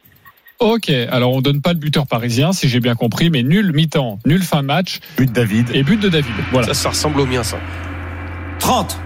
[0.60, 4.18] Ok, alors on donne pas le buteur parisien, si j'ai bien compris, mais nul mi-temps,
[4.26, 5.70] nul fin de match But de David.
[5.76, 6.34] et but de David.
[6.52, 6.68] Voilà.
[6.68, 7.58] Ça, ça ressemble au mien, ça.
[8.60, 9.00] 30.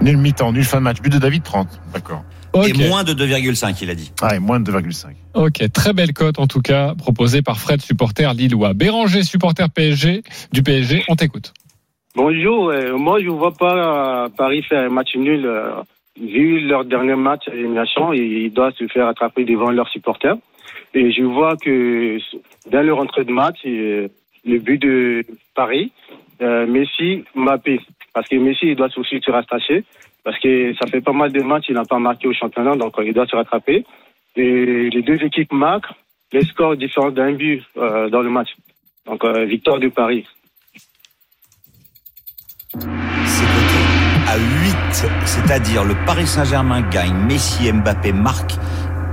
[0.00, 1.00] Nul mi-temps, nul fin de match.
[1.00, 1.68] But de David, 30.
[1.92, 2.22] D'accord.
[2.66, 4.10] Et moins de 2,5, il a dit.
[4.22, 5.08] Ouais, moins de 2,5.
[5.34, 8.72] Ok, très belle cote en tout cas, proposée par Fred, supporter lillois.
[8.74, 11.52] Béranger, supporter PSG, du PSG, on t'écoute.
[12.16, 15.44] Bonjour, euh, moi je ne vois pas euh, Paris faire un match nul.
[15.44, 15.70] euh,
[16.20, 20.36] vu leur dernier match à l'élimination, ils ils doivent se faire attraper devant leurs supporters.
[20.94, 22.18] Et je vois que
[22.72, 24.08] dans leur entrée de match, euh,
[24.44, 25.92] le but de Paris,
[26.40, 27.80] euh, Messi, Mbappé.
[28.18, 29.84] Parce que Messi, il doit aussi se rattacher.
[30.24, 32.98] Parce que ça fait pas mal de matchs, il n'a pas marqué au championnat, donc
[32.98, 33.86] euh, il doit se rattraper.
[34.34, 35.92] Et les deux équipes marquent,
[36.32, 38.48] les scores différents d'un but euh, dans le match.
[39.06, 40.26] Donc euh, victoire de Paris.
[42.74, 48.54] À 8, c'est-à-dire le Paris Saint-Germain gagne, Messi, Mbappé marque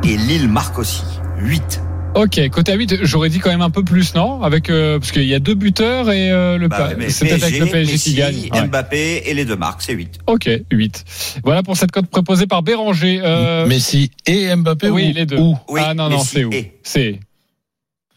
[0.04, 1.06] et Lille marque aussi.
[1.38, 1.85] 8.
[2.16, 4.42] Ok, côté à 8, j'aurais dit quand même un peu plus, non?
[4.42, 7.60] Avec euh, Parce qu'il y a deux buteurs et euh, le Bah, c'est peut-être avec
[7.60, 8.50] le PSG Messi, qui gagne.
[8.54, 8.68] Ouais.
[8.68, 10.20] Mbappé et les deux marques, c'est 8.
[10.28, 11.40] Ok, 8.
[11.44, 13.20] Voilà pour cette cote proposée par Béranger.
[13.22, 15.38] Euh, Messi et Mbappé oui, ou les deux.
[15.68, 16.54] Oui, ah non, non, c'est où?
[16.54, 16.80] et.
[16.84, 17.20] C'est.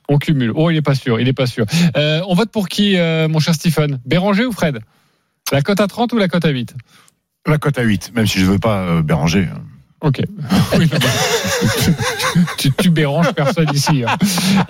[0.09, 0.53] On cumule.
[0.55, 1.67] Oh, il est pas sûr, il est pas sûr.
[1.97, 4.01] Euh, on vote pour qui, euh, mon cher Stephen?
[4.07, 4.79] Béranger ou Fred?
[5.53, 6.75] La cote à 30 ou la cote à 8
[7.47, 9.49] La cote à 8, même si je veux pas euh, Béranger.
[10.01, 10.21] Ok.
[10.79, 11.93] Oui, non, bah,
[12.59, 14.05] tu, tu béranges personne ici.
[14.07, 14.17] hein.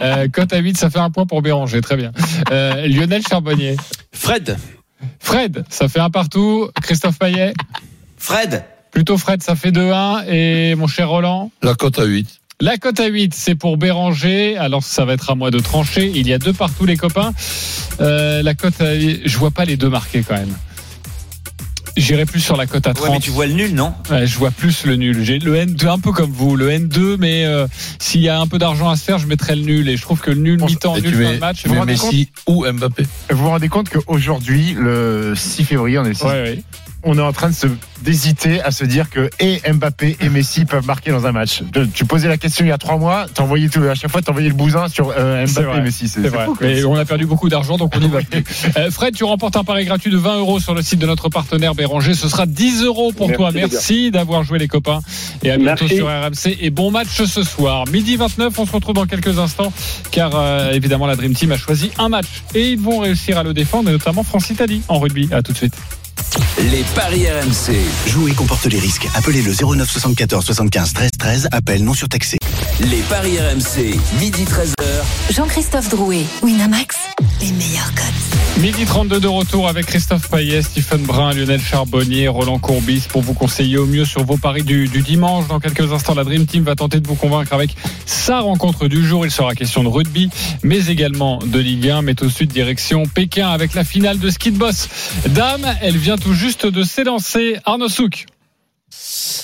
[0.00, 1.80] Euh, cote à 8, ça fait un point pour Béranger.
[1.80, 2.12] Très bien.
[2.50, 3.76] Euh, Lionel Charbonnier.
[4.12, 4.56] Fred.
[5.20, 6.70] Fred, ça fait un partout.
[6.82, 7.52] Christophe Payet.
[8.16, 8.64] Fred.
[8.90, 10.24] Plutôt Fred, ça fait 2-1.
[10.28, 11.50] Et mon cher Roland.
[11.62, 12.26] La cote à 8.
[12.60, 14.56] La cote à 8, c'est pour Béranger.
[14.56, 16.10] Alors, ça va être à moi de trancher.
[16.14, 17.32] Il y a deux partout, les copains.
[18.00, 18.98] Euh, la cote à...
[18.98, 20.54] Je vois pas les deux marqués quand même.
[21.98, 23.08] J'irai plus sur la cote à 30.
[23.08, 23.92] Ouais, mais tu vois le nul, non?
[24.10, 25.24] Ouais, je vois plus le nul.
[25.24, 27.66] J'ai le N2 un peu comme vous, le N2, mais euh,
[27.98, 29.88] s'il y a un peu d'argent à se faire, je mettrais le nul.
[29.88, 31.62] Et je trouve que le nul mi-temps, nul fin de match.
[31.62, 35.64] tu vous mets vous rendez Messi ou Mbappé Vous vous rendez compte qu'aujourd'hui, le 6
[35.64, 36.62] février, on est le 6 compte Ouais, ouais.
[37.04, 37.66] On est en train de se
[38.02, 41.62] d'hésiter à se dire que et Mbappé et Messi peuvent marquer dans un match.
[41.72, 44.22] Tu- Tu posais la question il y a trois mois, t'envoyais tout, à chaque fois
[44.22, 46.08] t'envoyais le bousin sur euh, Mbappé vrai, et Messi.
[46.08, 46.44] C'est vrai.
[46.44, 46.56] fou.
[46.60, 48.44] Mais on a perdu beaucoup d'argent, donc on y va plus.
[48.76, 51.28] Euh, Fred, tu remportes un pari gratuit de 20 euros sur le site de notre
[51.28, 52.14] partenaire Béranger.
[52.14, 53.50] Ce sera 10 euros pour Merci, toi.
[53.52, 55.00] Merci d'avoir joué les copains.
[55.42, 55.96] Et à bientôt Merci.
[55.96, 56.56] sur RMC.
[56.60, 57.84] Et bon match ce soir.
[57.92, 59.72] Midi 29, on se retrouve dans quelques instants.
[60.12, 62.26] Car euh, évidemment, la Dream Team a choisi un match.
[62.54, 65.28] Et ils vont réussir à le défendre, et notamment France-Italie en rugby.
[65.32, 65.74] À tout de suite.
[66.70, 67.74] Les paris RMC.
[68.06, 69.08] Jouer comporte les risques.
[69.14, 71.48] Appelez le 09 74 75 13 13.
[71.52, 72.38] Appel non surtaxé.
[72.80, 73.96] Les paris RMC.
[74.18, 75.34] Midi 13h.
[75.34, 76.96] Jean-Christophe Drouet, Winamax,
[77.40, 78.60] les meilleurs cotes.
[78.60, 83.34] Midi 32 de retour avec Christophe Payet, Stephen Brun, Lionel Charbonnier, Roland Courbis pour vous
[83.34, 85.46] conseiller au mieux sur vos paris du, du dimanche.
[85.46, 89.06] Dans quelques instants, la Dream Team va tenter de vous convaincre avec sa rencontre du
[89.06, 89.24] jour.
[89.24, 90.28] Il sera question de rugby,
[90.64, 92.02] mais également de Ligue 1.
[92.02, 94.88] Mais tout de suite, direction Pékin avec la finale de ski de boss.
[95.28, 97.58] Dame, elle vient tout juste de s'élancer.
[97.64, 98.26] Arnaud Souk.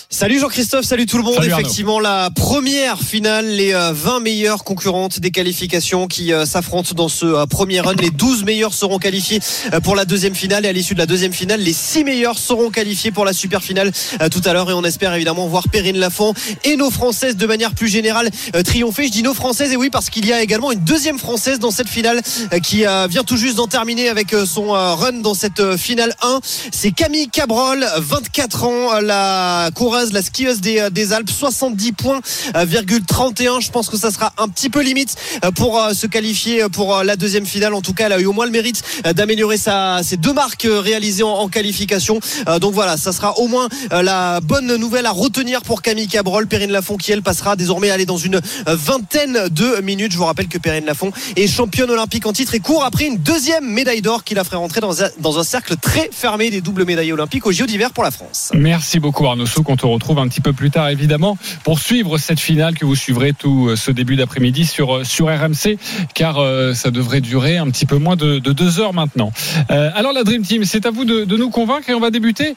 [0.08, 1.34] Salut Jean-Christophe, salut tout le monde.
[1.34, 1.64] Salut Arnaud.
[1.64, 7.08] Effectivement, la première finale, les euh, 20 meilleures concurrentes des qualifications qui euh, s'affrontent dans
[7.08, 7.94] ce euh, premier run.
[8.00, 9.40] Les 12 meilleurs seront qualifiés
[9.72, 12.38] euh, pour la deuxième finale et à l'issue de la deuxième finale, les 6 meilleurs
[12.38, 15.68] seront qualifiés pour la super finale euh, tout à l'heure et on espère évidemment voir
[15.68, 16.34] Perrine Lafont
[16.64, 19.06] et nos Françaises de manière plus générale euh, triompher.
[19.06, 21.70] Je dis nos Françaises et oui parce qu'il y a également une deuxième Française dans
[21.70, 22.20] cette finale
[22.52, 25.60] euh, qui euh, vient tout juste d'en terminer avec euh, son euh, run dans cette
[25.60, 26.40] euh, finale 1.
[26.72, 32.20] C'est Camille Cabrol, 24 ans, euh, la coureuse, la skieuse des, euh, Alpes, 70 points,
[32.54, 33.60] euh, virgule 31.
[33.60, 36.68] Je pense que ça sera un petit peu limite euh, pour euh, se qualifier euh,
[36.68, 37.72] pour euh, la deuxième finale.
[37.72, 40.34] En tout cas, elle a eu au moins le mérite euh, d'améliorer sa, ses deux
[40.34, 42.20] marques euh, réalisées en, qualification.
[42.48, 46.08] Euh, Donc voilà, ça sera au moins euh, la bonne nouvelle à retenir pour Camille
[46.08, 46.46] Cabrol.
[46.46, 50.12] Perrine Lafont qui elle passera désormais aller dans une euh, vingtaine de minutes.
[50.12, 53.16] Je vous rappelle que Perrine Lafont est championne olympique en titre et court après une
[53.16, 56.60] deuxième médaille d'or qui la ferait rentrer dans un, dans un cercle très fermé des
[56.60, 58.50] doubles médailles olympiques aux JO d'hiver pour la France.
[58.54, 59.68] Merci beaucoup Arnaud Souk.
[59.68, 62.96] On te retrouve un petit peu plus tard évidemment pour suivre cette finale que vous
[62.96, 65.78] suivrez tout euh, ce début d'après-midi sur, euh, sur RMC
[66.14, 69.30] car euh, ça devrait durer un petit peu moins de, de deux heures maintenant.
[69.68, 72.54] Alors la Dream Team, c'est à vous de, nous convaincre et on va débuter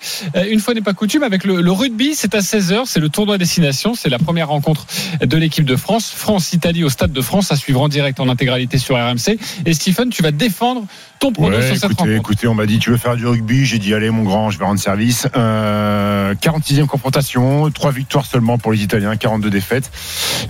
[0.50, 2.16] une fois n'est pas coutume avec le, le rugby.
[2.16, 4.86] C'est à 16h, c'est le tournoi destination, c'est la première rencontre
[5.22, 6.12] de l'équipe de France.
[6.12, 9.38] France-Italie au Stade de France à suivre en direct en intégralité sur RMC.
[9.66, 10.86] Et Stephen, tu vas défendre
[11.20, 13.66] ton pronostic Ouais, sur cette écoutez, écoutez, on m'a dit tu veux faire du rugby,
[13.66, 15.28] j'ai dit allez mon grand, je vais rendre service.
[15.36, 19.92] Euh, 46e confrontation, trois victoires seulement pour les Italiens, 42 défaites.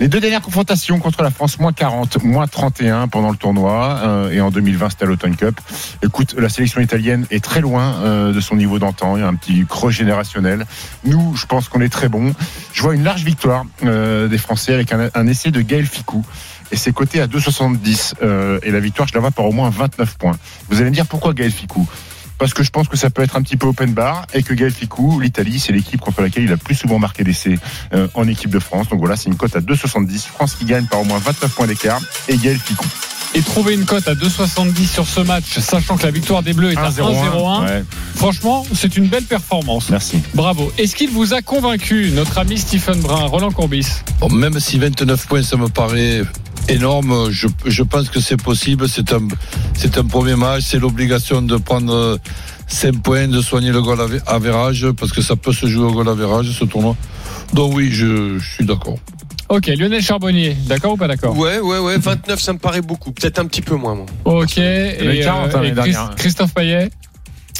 [0.00, 4.30] Les deux dernières confrontations contre la France, moins 40, moins 31 pendant le tournoi, euh,
[4.30, 5.60] et en 2020 c'était à l'Automne Cup.
[6.02, 9.28] Écoute, la sélection italienne est très loin euh, de son niveau d'antan, il y a
[9.28, 10.66] un petit creux générationnel.
[11.04, 12.34] Nous, je pense qu'on est très bon.
[12.72, 16.24] Je vois une large victoire euh, des Français avec un, un essai de Gaël Ficou.
[16.70, 18.14] Et c'est coté à 2,70.
[18.22, 20.36] Euh, et la victoire, je la vois par au moins 29 points.
[20.68, 21.86] Vous allez me dire pourquoi Gaël Ficou?
[22.38, 24.54] Parce que je pense que ça peut être un petit peu open bar et que
[24.54, 27.58] Gaël Ficou, l'Italie, c'est l'équipe contre laquelle il a plus souvent marqué d'essais
[27.92, 28.88] euh, en équipe de France.
[28.88, 30.26] Donc voilà, c'est une cote à 2,70.
[30.26, 32.86] France qui gagne par au moins 29 points d'écart et Gaël Ficou.
[33.34, 36.72] Et trouver une cote à 2,70 sur ce match, sachant que la victoire des Bleus
[36.72, 37.64] est à 1,01.
[37.64, 37.84] Ouais.
[38.14, 39.90] Franchement, c'est une belle performance.
[39.90, 40.22] Merci.
[40.34, 40.72] Bravo.
[40.78, 43.86] Est-ce qu'il vous a convaincu, notre ami Stephen Brun, Roland Courbis?
[44.20, 46.22] Bon, même si 29 points, ça me paraît
[46.68, 48.88] énorme, je, je pense que c'est possible.
[48.88, 49.26] C'est un,
[49.74, 50.64] c'est un premier match.
[50.66, 52.18] C'est l'obligation de prendre
[52.68, 55.92] 5 points, de soigner le goal avé- average, parce que ça peut se jouer au
[55.92, 56.96] goal average, ce tournoi.
[57.54, 58.98] Donc oui, je, je suis d'accord.
[59.48, 61.34] Ok, Lionel Charbonnier, d'accord ou pas d'accord?
[61.38, 61.96] Ouais, ouais, ouais.
[61.96, 63.12] 29, ça me paraît beaucoup.
[63.12, 64.04] Peut-être un petit peu moins, moi.
[64.26, 66.10] Ok, et, 40, euh, hein, et dernière.
[66.16, 66.90] Christophe Payet?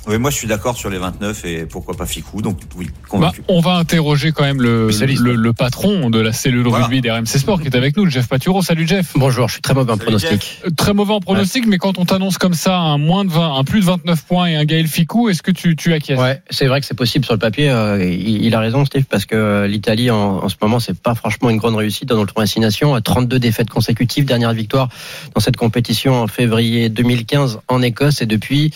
[0.09, 2.41] Oui, moi je suis d'accord sur les 29 et pourquoi pas Ficou.
[2.41, 5.23] Donc oui, Bah, on va interroger quand même le, Spécialiste.
[5.23, 6.87] le, le patron de la cellule Voilà.
[6.87, 8.63] rugby d'RMC Sport qui est avec nous, Jeff Paturo.
[8.63, 9.13] Salut Jeff.
[9.17, 10.63] Bonjour, je suis très mauvais en Salut, pronostic.
[10.77, 13.65] Très mauvais en pronostic, mais quand on t'annonce comme ça un moins de 20, un
[13.65, 16.19] plus de 29 points et un Gaël Ficou, est-ce que tu, tu acquiesces?
[16.19, 17.69] Ouais, c'est vrai que c'est possible sur le papier.
[17.69, 20.99] euh, il, il a raison, Steve, parce que euh, l'Italie en, en ce moment, c'est
[20.99, 22.95] pas franchement une grande réussite dans le tournoi Destination.
[22.95, 24.89] À 32 défaites consécutives, dernière victoire
[25.35, 28.73] dans cette compétition en février 2015 en Écosse, et depuis,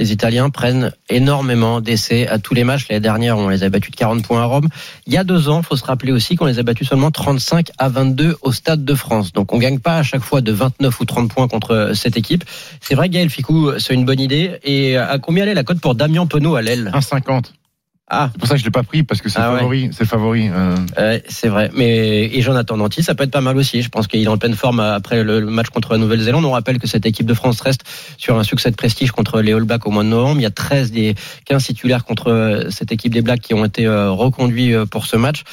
[0.00, 2.86] les Italiens prennent énormément d'essais à tous les matchs.
[2.88, 4.68] L'année dernière, on les a battus de 40 points à Rome.
[5.06, 7.70] Il y a deux ans, faut se rappeler aussi qu'on les a battus seulement 35
[7.76, 9.32] à 22 au Stade de France.
[9.32, 12.16] Donc on gagne pas à chaque fois de 29 ou 30 points contre euh, cette
[12.16, 12.44] équipe.
[12.80, 14.58] C'est vrai, Gaël Ficou, c'est une bonne idée.
[14.64, 16.90] Et à combien allait la cote pour Damien Penaud à l'aile?
[16.94, 17.52] 1,50.
[18.14, 19.60] Ah, C'est pour ça que je l'ai pas pris parce que c'est Ah ouais.
[19.60, 19.88] favori.
[19.92, 20.50] C'est favori.
[20.52, 20.76] euh.
[20.98, 21.70] Ouais, c'est vrai.
[21.74, 23.80] Mais et Jonathan Danty, ça peut être pas mal aussi.
[23.80, 26.44] Je pense qu'il est en pleine forme après le match contre la Nouvelle-Zélande.
[26.44, 27.84] On rappelle que cette équipe de France reste
[28.18, 30.38] sur un succès de prestige contre les All Blacks au mois de novembre.
[30.40, 31.14] Il y a 13 des
[31.46, 35.06] 15 titulaires contre euh, cette équipe des Blacks qui ont été euh, reconduits euh, pour
[35.06, 35.44] ce match.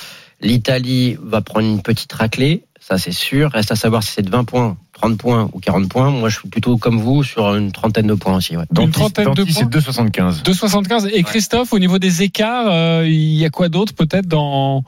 [0.42, 3.52] L'Italie va prendre une petite raclée, ça c'est sûr.
[3.52, 6.10] Reste à savoir si c'est de 20 points, 30 points ou 40 points.
[6.10, 8.58] Moi, je suis plutôt comme vous sur une trentaine de points aussi.
[8.58, 8.66] Ouais.
[8.80, 9.54] Une trentaine de points.
[9.54, 10.44] c'est 2,75.
[10.44, 11.10] 2,75.
[11.14, 14.84] Et Christophe, au niveau des écarts, euh, il y a quoi d'autre peut-être dans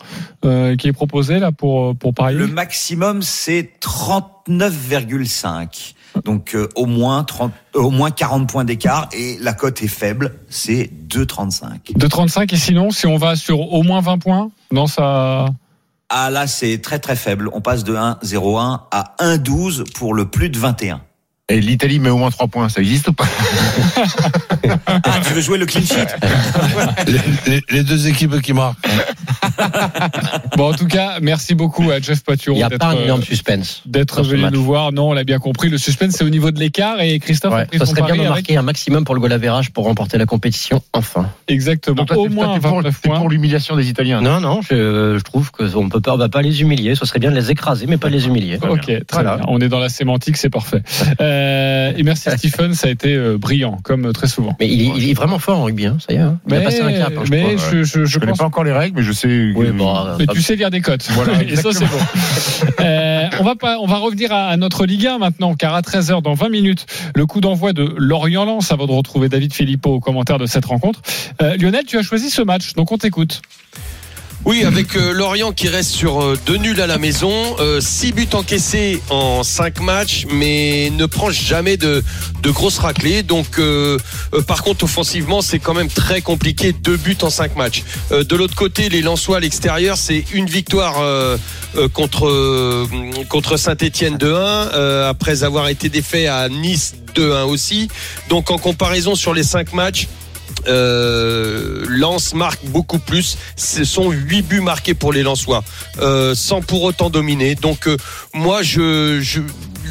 [0.46, 5.94] euh, qui est proposé là pour pour parier Le maximum c'est 39,5.
[6.26, 9.88] Donc euh, au moins 30, euh, au moins 40 points d'écart et la cote est
[9.88, 11.98] faible, c'est 2,35.
[11.98, 15.46] De 35 et sinon, si on va sur au moins 20 points, non ça.
[16.14, 17.50] Ah là c'est très très faible.
[17.54, 21.02] On passe de 1,01 à 1,12 pour le plus de 21.
[21.52, 22.70] Et l'Italie met au moins 3 points.
[22.70, 23.26] Ça existe ou pas
[24.86, 26.08] Ah tu veux jouer le clean sheet
[27.08, 28.78] Les, les- les deux équipes qui marquent.
[30.58, 32.96] Bon, en tout cas, merci beaucoup à Jeff Paturo Il n'y a d'être pas un
[32.98, 33.82] euh, énorme suspense.
[33.86, 34.92] d'être venu nous voir.
[34.92, 35.70] Non, on l'a bien compris.
[35.70, 38.02] Le suspense, c'est au niveau de l'écart et Christophe a Ouais, pris ça son serait
[38.04, 41.30] bien de avec marquer un maximum pour le goal average pour remporter la compétition enfin.
[41.48, 43.20] exactement Donc toi, au moins toi, pour, 29 t'es points.
[43.20, 44.22] pour l'humiliation des Italiens.
[44.22, 46.96] Non, non, je, je trouve que on peut pas, on va pas les humilier.
[46.96, 48.58] Ce serait bien de les écraser, mais pas les humilier.
[48.68, 49.38] Ok, très Voilà.
[49.38, 49.46] bien.
[49.48, 50.82] On est dans la sémantique, c'est parfait.
[51.20, 51.41] Euh,
[51.98, 54.56] et merci Stephen, ça a été euh, brillant, comme euh, très souvent.
[54.60, 56.20] Mais il, est- il est vraiment fort en rugby, hein, ça y est.
[56.20, 56.40] hein.
[56.48, 57.14] Il a passé un cap.
[57.18, 57.70] hein, je mais crois.
[57.72, 59.28] je, je, je Je connais pense pas encore les règles, mais je sais.
[59.28, 61.08] que- Oui, bon, euh, Mais tu sais lire des cotes.
[61.12, 61.98] Voilà, et ça, c'est bon.
[62.80, 65.82] Euh, on, va pas, on va revenir à, à notre Ligue 1 maintenant, car à
[65.82, 70.00] 13h, dans 20 minutes, le coup d'envoi de Lorient-Lens avant de retrouver David Philippot au
[70.00, 71.02] commentaire de cette rencontre.
[71.42, 73.42] Euh, Lionel, tu as choisi ce match, donc on t'écoute.
[74.44, 78.28] Oui, avec euh, Lorient qui reste sur euh, deux nuls à la maison, 6 buts
[78.34, 82.04] encaissés en 5 matchs, mais ne prend jamais de,
[82.42, 83.24] de grosses raclées.
[83.24, 83.98] Donc, euh,
[84.34, 87.84] euh, par contre, offensivement, c'est quand même très compliqué, deux buts en 5 matchs.
[88.12, 91.38] Euh, de l'autre côté, les Lensois à l'extérieur, c'est une victoire euh,
[91.76, 92.88] euh, contre euh,
[93.30, 97.90] contre Saint-Étienne 2-1, euh, après avoir été défait à Nice 2-1 aussi.
[98.30, 100.08] Donc, en comparaison sur les 5 matchs.
[100.68, 103.38] Euh, Lens marque beaucoup plus.
[103.56, 105.64] Ce sont huit buts marqués pour les Lensois,
[106.00, 107.56] euh, sans pour autant dominer.
[107.56, 107.98] Donc euh,
[108.34, 109.42] moi, je, je,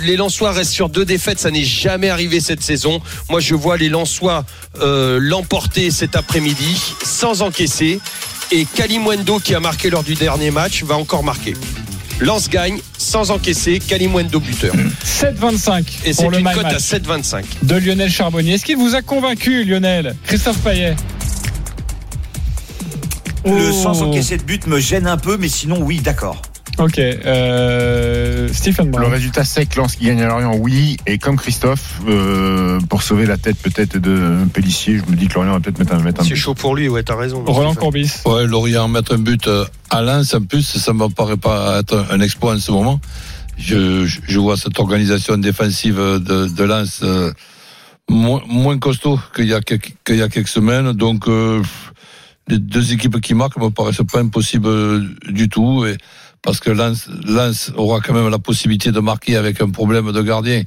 [0.04, 1.38] les Lensois restent sur deux défaites.
[1.38, 3.00] Ça n'est jamais arrivé cette saison.
[3.28, 4.44] Moi, je vois les Lensois
[4.80, 8.00] euh, l'emporter cet après-midi sans encaisser.
[8.52, 11.54] Et Kalimwendo, qui a marqué lors du dernier match, va encore marquer.
[12.20, 13.78] Lens gagne sans encaisser.
[13.78, 14.74] Kalimwendo buteur.
[15.04, 17.44] 7,25 Et c'est une cote à Match 7,25.
[17.62, 18.54] de Lionel Charbonnier.
[18.54, 20.14] Est-ce qu'il vous a convaincu, Lionel?
[20.26, 20.96] Christophe Payet
[23.46, 23.72] Le Oh.
[23.72, 26.42] sans encaisser de but me gêne un peu, mais sinon oui, d'accord.
[26.80, 29.12] Ok, euh, Stephen Le Brown.
[29.12, 30.96] résultat sec, Lens qui gagne à Lorient, oui.
[31.06, 35.34] Et comme Christophe, euh, pour sauver la tête peut-être de Pellissier, je me dis que
[35.34, 36.36] Lorient va peut-être mettre un, mettre un C'est but.
[36.40, 37.44] chaud pour lui, ouais, t'as raison.
[37.46, 38.10] Roland Courbis.
[38.24, 42.06] Ouais, Lorient mettre un but euh, à Lens, en plus, ça me paraît pas être
[42.10, 42.98] un exploit en ce moment.
[43.58, 47.30] Je, je- je vois cette organisation défensive de, de Lens euh,
[48.08, 50.92] moins, moins costaud qu'il y, a quelques- qu'il y a quelques semaines.
[50.92, 51.62] Donc, euh,
[52.48, 55.84] les deux équipes qui marquent me paraissent pas impossibles du tout.
[55.84, 55.98] Et,
[56.42, 60.22] parce que Lens, Lens aura quand même la possibilité de marquer avec un problème de
[60.22, 60.62] gardien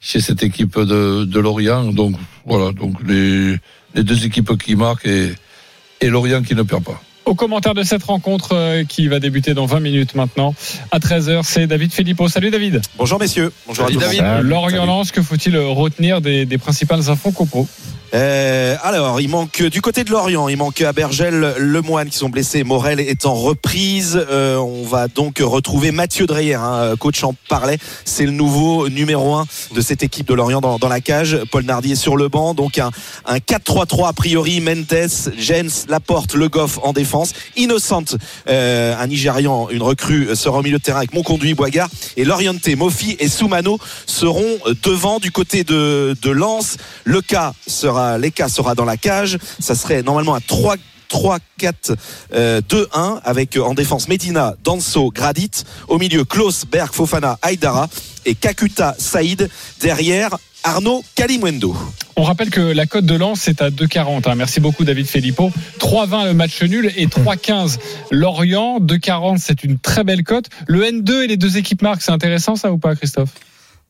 [0.00, 1.84] chez cette équipe de, Lorient.
[1.92, 3.58] Donc, Voilà, donc les,
[3.94, 7.00] deux équipes qui marquent et Lorient qui ne perd pas.
[7.26, 10.54] Au commentaire de cette rencontre euh, qui va débuter dans 20 minutes maintenant,
[10.92, 12.28] à 13h, c'est David Filippo.
[12.28, 12.80] Salut David.
[12.96, 13.52] Bonjour messieurs.
[13.66, 14.16] Bonjour Salut à tous.
[14.16, 14.44] David.
[14.48, 17.66] Lorient-Lens, que faut-il retenir des, des principales infos compos
[18.14, 22.62] Euh, alors, il manque du côté de Lorient, il manque Abergel, Lemoine qui sont blessés,
[22.62, 24.24] Morel est en reprise.
[24.30, 27.78] Euh, on va donc retrouver Mathieu Dreyer, hein, coach en parlait.
[28.04, 31.36] C'est le nouveau numéro 1 de cette équipe de Lorient dans, dans la cage.
[31.50, 32.92] Paul Nardi est sur le banc, donc un,
[33.26, 34.60] un 4-3-3 a priori.
[34.60, 37.15] Mentes, Jens, Laporte, Le Goff en défense.
[37.56, 38.16] Innocent,
[38.48, 41.88] euh, un Nigérian, une recrue, sera au milieu de terrain avec Monconduit, Boigard.
[42.16, 46.76] Et Lorienté, Mofi et Soumano seront devant du côté de, de Lens.
[47.04, 49.38] Le cas sera L'ECA sera dans la cage.
[49.60, 50.76] Ça serait normalement à 3
[51.08, 51.92] 3 4
[52.34, 55.50] euh, 2 1 avec euh, en défense Medina, Danso, Gradit,
[55.88, 57.88] au milieu Klaus, Berg, Fofana, Aydara
[58.24, 59.48] et Kakuta, Saïd
[59.80, 61.76] derrière Arnaud Kalimwendo.
[62.18, 64.28] On rappelle que la cote de Lens est à 2,40.
[64.28, 64.34] hein.
[64.36, 65.50] Merci beaucoup David Filippo.
[65.78, 67.78] 3,20 le match nul et 3,15
[68.10, 68.80] Lorient.
[68.80, 70.46] 2,40 c'est une très belle cote.
[70.66, 73.30] Le N2 et les deux équipes marquent, c'est intéressant ça ou pas Christophe?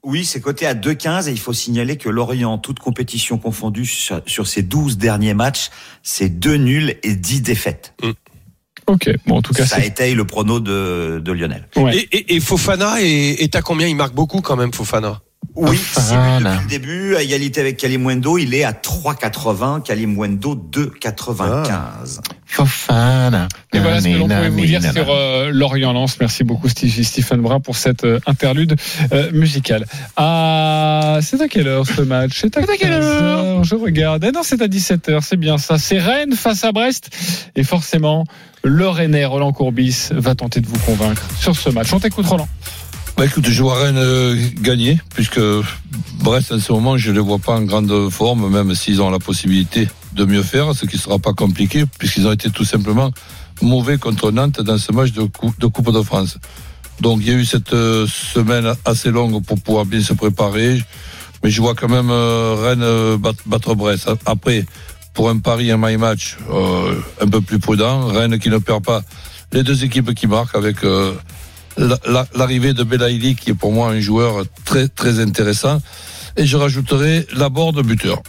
[0.02, 4.46] Oui, c'est coté à 2,15 et il faut signaler que Lorient, toute compétition confondue, sur,
[4.46, 5.70] ses 12 derniers matchs,
[6.04, 7.94] c'est 2 nuls et 10 défaites.
[8.86, 11.66] Ok, bon en tout cas Ça étaye le prono de, de Lionel.
[11.76, 11.96] Ouais.
[11.96, 13.88] Et, et- et Fofana est, est à combien?
[13.88, 15.20] Il marque beaucoup quand même, Fofana.
[15.56, 22.20] Oui, depuis le début, à égalité avec Kalimwendo, il est à 3,80, Kalimwendo 2,95.
[22.44, 23.48] Fofana.
[23.72, 26.18] Et voilà ce que l'on pouvait vous dire sur euh, Lorient-Lens.
[26.20, 28.76] Merci beaucoup Stephen Brun pour cette euh, interlude
[29.12, 29.86] euh, musicale.
[30.16, 32.38] Ah, c'est à quelle heure ce match?
[32.42, 33.64] C'est à, quelle heure?
[33.64, 34.24] Je regarde.
[34.28, 35.78] Eh non, c'est à 17h, c'est bien ça.
[35.78, 37.08] C'est Rennes face à Brest.
[37.56, 38.24] Et forcément,
[38.62, 41.92] le Rennais Roland Courbis va tenter de vous convaincre sur ce match.
[41.94, 42.48] On t'écoute Roland.
[43.16, 45.40] Bah écoute, je vois Rennes euh, gagner, puisque
[46.20, 49.08] Brest en ce moment, je ne les vois pas en grande forme, même s'ils ont
[49.10, 52.64] la possibilité de mieux faire, ce qui ne sera pas compliqué, puisqu'ils ont été tout
[52.64, 53.10] simplement
[53.62, 56.36] mauvais contre Nantes dans ce match de, cou- de Coupe de France.
[57.00, 60.82] Donc il y a eu cette euh, semaine assez longue pour pouvoir bien se préparer,
[61.42, 64.10] mais je vois quand même euh, Rennes bat- battre Brest.
[64.26, 64.66] Après,
[65.14, 66.36] pour un pari, un my match
[67.22, 69.00] un peu plus prudent, Rennes qui ne perd pas
[69.52, 70.78] les deux équipes qui marquent avec
[72.34, 75.80] l'arrivée de Belaïli qui est pour moi un joueur très très intéressant
[76.36, 78.22] et je rajouterai Laborde buteur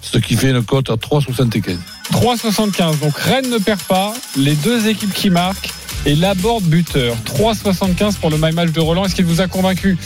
[0.00, 1.76] ce qui fait une cote à 3,75
[2.12, 2.98] 3,75.
[2.98, 4.12] Donc Rennes ne perd pas.
[4.36, 5.70] Les deux équipes qui marquent.
[6.04, 7.16] Et Laborde buteur.
[7.24, 9.04] 3,75 pour le My Match de Roland.
[9.04, 9.96] Est-ce qu'il vous a convaincu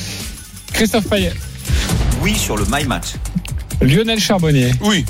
[0.73, 1.33] Christophe Payet?
[2.21, 3.15] Oui, sur le My Match.
[3.81, 5.05] Lionel Charbonnier Oui.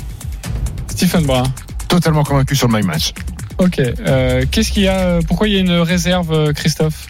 [0.87, 1.43] Stephen Brun
[1.89, 3.13] Totalement convaincu sur le my match.
[3.59, 3.79] Ok.
[3.79, 7.07] Euh, Qu'est-ce qu'il y a Pourquoi il y a une réserve, euh, Christophe?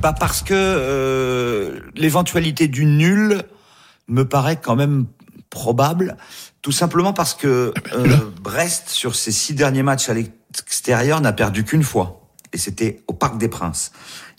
[0.00, 3.42] Bah parce que euh, l'éventualité du nul
[4.08, 5.04] me paraît quand même
[5.50, 6.16] probable,
[6.62, 11.64] tout simplement parce que euh, Brest, sur ses six derniers matchs à l'extérieur, n'a perdu
[11.64, 12.22] qu'une fois,
[12.54, 13.92] et c'était au Parc des Princes.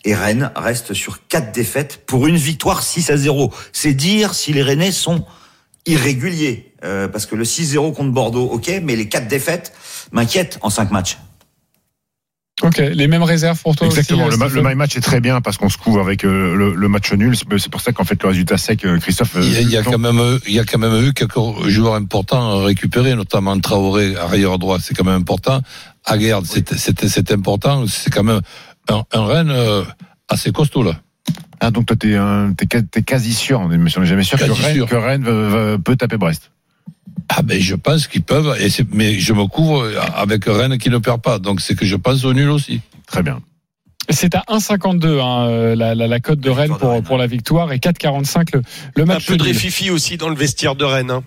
[0.04, 3.52] Et Rennes reste sur quatre défaites pour une victoire 6 à 0.
[3.72, 5.24] C'est dire si les Rennais sont
[5.86, 9.72] irréguliers, euh, parce que le 6-0 contre Bordeaux, ok, mais les quatre défaites
[10.10, 11.18] m'inquiètent en cinq matchs.
[12.62, 12.78] Ok.
[12.78, 14.26] Les mêmes réserves pour toi Exactement.
[14.26, 16.74] aussi le, le my match est très bien parce qu'on se couvre avec euh, le,
[16.74, 17.36] le match nul.
[17.36, 19.36] C'est pour ça qu'en fait le résultat sec, euh, Christophe.
[19.36, 19.90] euh, il y, a, il y a non.
[19.92, 21.34] quand même il y a quand même eu quelques
[21.68, 25.60] joueurs importants à récupérer notamment Traoré arrière droit c'est quand même important
[26.04, 28.40] Aguerd c'est c'est- c'est important c'est quand même
[28.88, 29.84] un, un Rennes euh,
[30.28, 31.00] assez costaud là
[31.60, 34.74] Ah donc toi t'es ca- t'es quasi sûr, mais on n'est jamais sûr que Rennes,
[34.74, 34.88] sûr.
[34.88, 36.50] que Rennes va- va- peut taper Brest.
[37.34, 40.98] Ah ben je pense qu'ils peuvent, et mais je me couvre avec Rennes qui ne
[40.98, 42.80] perd pas, donc c'est que je pense au nul aussi.
[43.06, 43.40] Très bien.
[44.10, 47.72] C'est à 1,52 hein, euh, la, la, la cote de Rennes pour, pour la victoire
[47.72, 48.62] et 4,45 le,
[48.96, 49.26] le Un match.
[49.26, 51.10] peu de réfifi aussi dans le vestiaire de Rennes.
[51.12, 51.22] hein.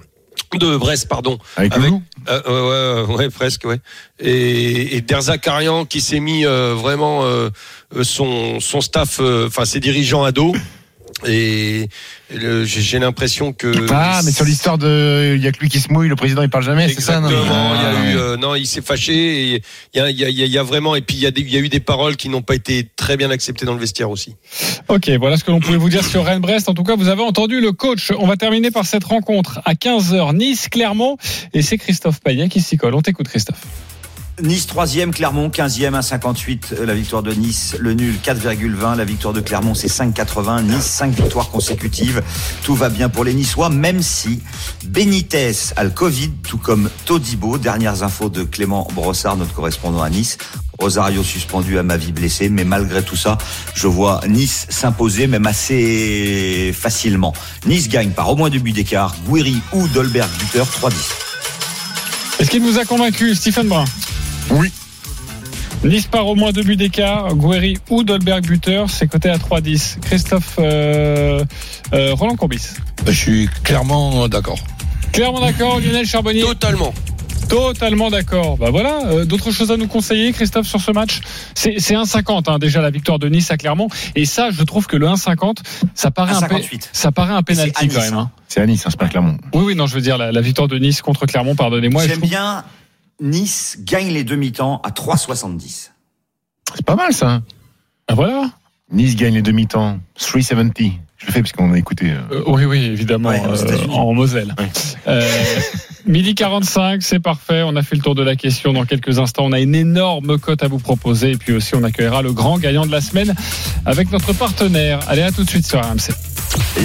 [0.60, 1.40] De Brest, pardon.
[1.56, 3.80] Avec Loulou euh, ouais, ouais, ouais, presque, ouais.
[4.20, 7.50] Et, et Derzakarian qui s'est mis euh, vraiment euh,
[7.96, 10.54] euh, son, son staff, euh, enfin ses dirigeants à dos.
[11.26, 11.88] Et
[12.30, 13.88] j'ai l'impression que.
[13.90, 16.42] Ah mais sur l'histoire de, il y a que lui qui se mouille, le président
[16.42, 17.30] il parle jamais, c'est ça non?
[17.30, 17.74] Exactement.
[17.76, 19.14] Il y a Ah, eu, euh, non, il s'est fâché.
[19.54, 19.62] Et
[19.94, 21.16] il y a, il y, a, il y a- il y a vraiment, et puis
[21.16, 23.16] il y, a des- il y a eu des paroles qui n'ont pas été très
[23.16, 24.36] bien acceptées dans le vestiaire aussi.
[24.90, 26.68] Ok, voilà ce que l'on pouvait vous dire sur Rennes-Brest.
[26.68, 28.12] En tout cas, vous avez entendu le coach.
[28.20, 31.18] On va terminer par cette rencontre à 15h, Nice-Clermont.
[31.54, 32.94] Et c'est Christophe Payet qui s'y colle.
[32.94, 33.62] On t'écoute, Christophe.
[34.42, 36.76] Nice 3e, Clermont 15e à 58.
[36.80, 38.98] euh, La victoire de Nice, le nul 4,20.
[38.98, 40.64] La victoire de Clermont c'est 5,80.
[40.64, 42.22] Nice 5 victoires consécutives.
[42.64, 44.42] Tout va bien pour les Niçois, même si
[44.86, 47.58] Benitez a le Covid, tout comme Todibo.
[47.58, 50.38] Dernières infos de Clément Brossard, notre correspondant à Nice.
[50.80, 53.38] Rosario suspendu à ma vie blessé, mais malgré tout ça,
[53.74, 57.32] je vois Nice s'imposer même assez facilement.
[57.66, 59.16] Nice gagne par au moins deux buts d'écart.
[59.30, 60.92] Guiri ou Dolberg buteur 3-10.
[62.40, 63.86] Est-ce qu'il vous a convaincu, Stephen Brun?
[64.52, 64.72] Oui.
[65.84, 67.36] Nice part au moins deux buts d'écart.
[67.36, 70.00] Guerri ou Dolberg buteur, c'est coté à 3-10.
[70.02, 71.44] Christophe euh,
[71.94, 72.70] euh, Roland Courbis.
[73.06, 74.58] Je suis clairement d'accord.
[75.12, 76.94] Clairement d'accord, Lionel Charbonnier Totalement.
[77.48, 78.58] Totalement d'accord.
[78.58, 81.20] Bah voilà, euh, d'autres choses à nous conseiller, Christophe, sur ce match?
[81.54, 83.88] C'est c'est 1,50 hein, déjà la victoire de Nice à Clermont.
[84.16, 85.58] Et ça, je trouve que le 1,50,
[85.94, 86.90] ça paraît un, pe- 1,58.
[86.92, 88.14] ça paraît un C'est à penalty Nice, quand même.
[88.16, 88.32] hein.
[88.48, 89.38] C'est à Nice, hein, c'est pas Clermont.
[89.54, 91.54] Oui, oui, non, je veux dire la, la victoire de Nice contre Clermont.
[91.56, 92.08] Pardonnez-moi.
[92.08, 92.64] J'aime trouve- bien
[93.22, 95.92] Nice gagne les demi-temps à 3,70.
[96.76, 97.42] C'est pas mal ça.
[98.08, 98.50] Ah, voilà.
[98.92, 100.00] Nice gagne les demi-temps.
[100.20, 100.92] 370.
[101.18, 102.12] Je le fais parce qu'on a écouté.
[102.12, 104.54] euh, Euh, oui, oui, évidemment, Ouais, euh, en Moselle.
[104.60, 104.70] Ouais.
[105.08, 105.28] Euh,
[106.06, 107.64] midi 45, c'est parfait.
[107.66, 109.46] On a fait le tour de la question dans quelques instants.
[109.46, 111.32] On a une énorme cote à vous proposer.
[111.32, 113.34] Et puis aussi, on accueillera le grand gagnant de la semaine
[113.86, 115.00] avec notre partenaire.
[115.08, 116.12] Allez, à tout de suite sur RMC.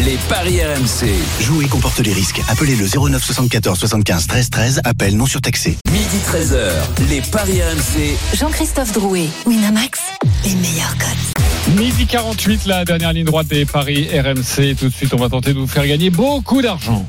[0.05, 1.09] Les paris RMC.
[1.43, 2.41] Jouer comporte les risques.
[2.49, 4.81] Appelez le 09 74 75 13 13.
[4.85, 5.76] Appel non surtaxé.
[5.93, 7.09] Midi 13h.
[7.09, 8.16] Les paris RMC.
[8.36, 9.99] Jean-Christophe Drouet, Winamax,
[10.45, 11.76] les meilleurs cotes.
[11.76, 14.76] Midi 48, la dernière ligne droite des paris RMC.
[14.76, 17.05] Tout de suite, on va tenter de vous faire gagner beaucoup d'argent.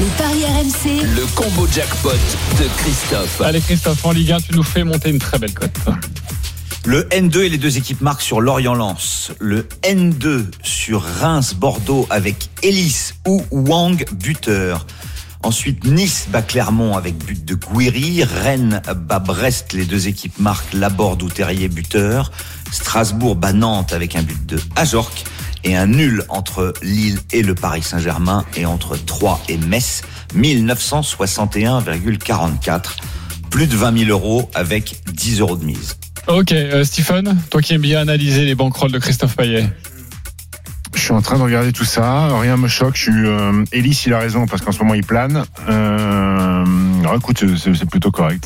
[0.00, 3.40] Les paris RMC, Le combo jackpot de Christophe.
[3.40, 5.70] Allez, Christophe, en Ligue 1, tu nous fais monter une très belle cote.
[6.84, 9.30] Le N2 et les deux équipes marquent sur Lorient-Lens.
[9.38, 14.86] Le N2 sur Reims-Bordeaux avec Ellis ou Wang buteur.
[15.42, 18.24] Ensuite, Nice bat Clermont avec but de Guiri.
[18.24, 19.72] Rennes bat Brest.
[19.72, 22.32] Les deux équipes marquent Laborde ou Terrier buteur.
[22.72, 25.24] Strasbourg bat Nantes avec un but de Ajorc.
[25.64, 30.02] Et un nul entre Lille et le Paris Saint-Germain et entre Troyes et Metz.
[30.34, 32.96] 1961,44.
[33.50, 35.96] Plus de 20 000 euros avec 10 euros de mise.
[36.26, 39.70] Ok, euh, Stephen, toi qui aimes bien analyser les banquerolles de Christophe Payet.
[40.98, 42.36] Je suis en train de regarder tout ça.
[42.38, 42.96] Rien me choque.
[42.96, 43.12] Je suis.
[43.14, 45.44] Euh, Ellis, il a raison parce qu'en ce moment il plane.
[45.68, 46.64] Euh,
[47.00, 48.44] alors, écoute, c'est c'est plutôt correct.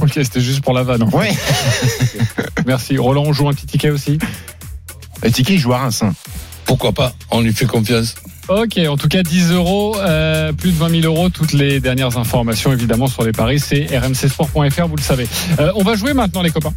[0.00, 1.04] Ok, c'était juste pour la vanne.
[1.12, 1.30] Ouais.
[2.66, 2.96] Merci.
[2.96, 4.18] Roland, on joue un petit ticket aussi
[5.22, 6.02] Et Tiki, il joue à Reims.
[6.02, 6.14] hein.
[6.64, 7.12] Pourquoi pas?
[7.30, 8.14] On lui fait confiance.
[8.48, 11.28] Ok, en tout cas 10 euros, euh, plus de 20 000 euros.
[11.28, 15.28] Toutes les dernières informations évidemment sur les paris, c'est rmcsport.fr, vous le savez.
[15.60, 16.74] Euh, on va jouer maintenant les copains.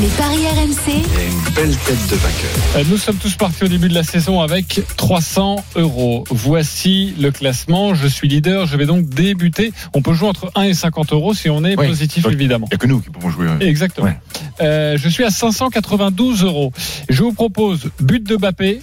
[0.00, 2.50] Les paris RMC, une belle tête de vainqueur.
[2.76, 6.24] Euh, Nous sommes tous partis au début de la saison avec 300 euros.
[6.30, 7.94] Voici le classement.
[7.94, 8.66] Je suis leader.
[8.66, 9.72] Je vais donc débuter.
[9.94, 11.86] On peut jouer entre 1 et 50 euros si on est Oui.
[11.88, 12.66] positif Donc, évidemment.
[12.70, 13.46] Il n'y a que nous qui pouvons jouer.
[13.60, 14.06] Exactement.
[14.08, 14.18] Ouais.
[14.60, 16.72] Euh, je suis à 592 euros.
[17.08, 18.82] Je vous propose but de Bappé,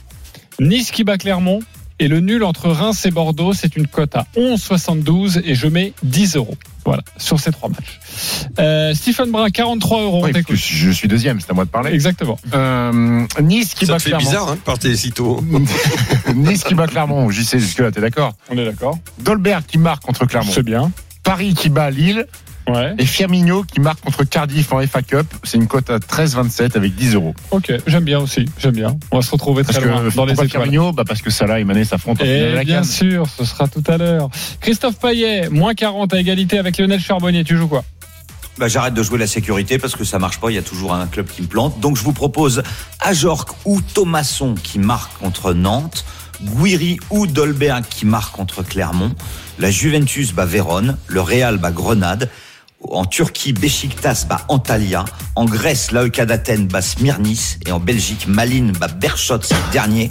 [0.60, 1.60] Nice qui bat Clermont
[2.00, 3.54] et le nul entre Reims et Bordeaux.
[3.54, 6.56] C'est une cote à 11,72 et je mets 10 euros.
[6.86, 8.00] Voilà, sur ces trois matchs.
[8.60, 10.28] Euh, Stephen Brun, 43 euros.
[10.50, 11.92] je suis deuxième, c'est à moi de parler.
[11.92, 12.38] Exactement.
[12.54, 14.26] Euh, nice qui Ça bat fait Clermont.
[14.26, 15.44] bizarre, hein, de partir si tôt.
[16.36, 17.30] nice qui bat Clermont.
[17.30, 18.98] J'y sais jusque-là, t'es d'accord On est d'accord.
[19.20, 20.52] Dolberg qui marque contre Clermont.
[20.54, 20.92] C'est bien.
[21.24, 22.28] Paris qui bat Lille.
[22.68, 22.96] Ouais.
[22.98, 25.28] Et Firmino qui marque contre Cardiff en FA Cup.
[25.44, 27.36] C'est une cote à 13,27 avec 10 euros.
[27.52, 28.46] Ok, j'aime bien aussi.
[28.58, 28.98] J'aime bien.
[29.12, 30.50] On va se retrouver Parce très que loin dans les étoiles.
[30.50, 32.24] Firmino bah Parce que Salah et Mané s'affrontent
[32.64, 34.30] bien sûr, ce sera tout à l'heure.
[34.62, 37.44] Christophe Payet, moins 40 à égalité avec Lionel Charbonnier.
[37.44, 37.84] Tu joues quoi?
[38.58, 40.52] Bah, j'arrête de jouer la sécurité parce que ça marche pas.
[40.52, 41.80] Il y a toujours un club qui me plante.
[41.80, 42.64] Donc, je vous propose
[43.00, 46.06] Ajorc ou Thomasson qui marque contre Nantes.
[46.42, 49.14] Guiri ou Dolberg qui marque contre Clermont.
[49.60, 50.98] La Juventus bat Vérone.
[51.08, 52.30] Le Real bat Grenade.
[52.92, 55.06] En Turquie, Beşiktaş bat Antalya.
[55.36, 57.58] En Grèce, l'AEK d'Athènes bat Smyrnis.
[57.66, 60.10] Et en Belgique, Malines bat Berchot, c'est le dernier.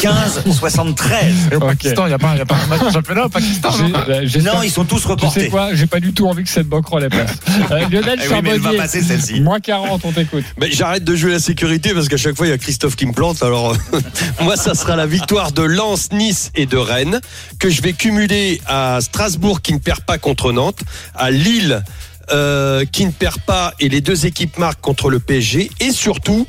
[0.00, 1.52] 15-73.
[1.52, 3.26] Et au Pakistan, il n'y a, pas- il y a pas un match de championnat
[3.26, 5.48] au Pakistan J'ai- non euh, Non, ils sont tous Tu sais reportés.
[5.48, 7.30] quoi J'ai pas du tout envie que cette banquerolle elle passe.
[7.70, 9.40] Euh, Lionel Eh Charbonnier, passer, celle-ci.
[9.40, 10.44] moins 40, on t'écoute.
[10.60, 13.04] Mais j'arrête de jouer la sécurité parce qu'à chaque fois il y a Christophe qui
[13.06, 13.42] me plante.
[13.42, 13.76] Alors
[14.40, 17.20] moi ça sera la victoire de Lens, Nice et de Rennes
[17.58, 20.80] que je vais cumuler à Strasbourg qui ne perd pas contre Nantes,
[21.14, 21.82] à Lille
[22.30, 26.46] euh, qui ne perd pas et les deux équipes marquent contre le PSG et surtout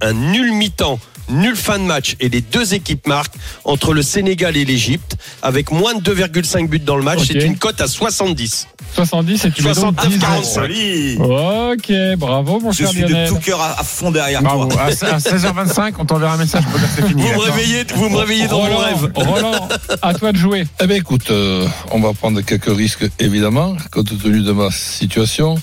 [0.00, 0.98] un nul mi-temps.
[1.28, 5.70] Nul fin de match et les deux équipes marquent entre le Sénégal et l'Égypte avec
[5.70, 7.20] moins de 2,5 buts dans le match.
[7.26, 8.66] C'est une cote à 70.
[8.94, 10.42] 70 et tu mets donc 10 euros.
[10.42, 10.54] 69,45.
[10.54, 11.16] Joli.
[11.18, 14.66] Ok, bravo mon Je cher suis de tout cœur à, à fond derrière Bravo.
[14.66, 14.82] toi.
[14.82, 17.22] À, à 16h25, on t'enverra un message pour dire que c'est fini.
[17.22, 19.10] Vous me réveillez, vous me réveillez dans mon Roland, rêve.
[19.14, 19.68] Roland,
[20.02, 20.66] à toi de jouer.
[20.82, 25.54] Eh bien, écoute, euh, on va prendre quelques risques, évidemment, compte tenu de ma situation.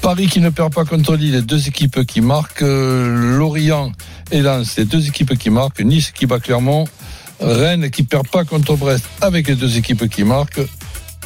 [0.00, 2.62] Paris qui ne perd pas contre Lille, les deux équipes qui marquent.
[2.62, 3.92] euh, Lorient
[4.30, 5.80] et Lens, les deux équipes qui marquent.
[5.80, 6.86] Nice qui bat Clermont.
[7.40, 10.60] Rennes qui perd pas contre Brest avec les deux équipes qui marquent.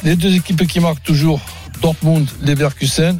[0.03, 1.39] Les deux équipes qui marquent toujours
[1.81, 3.19] Dortmund, Leverkusen.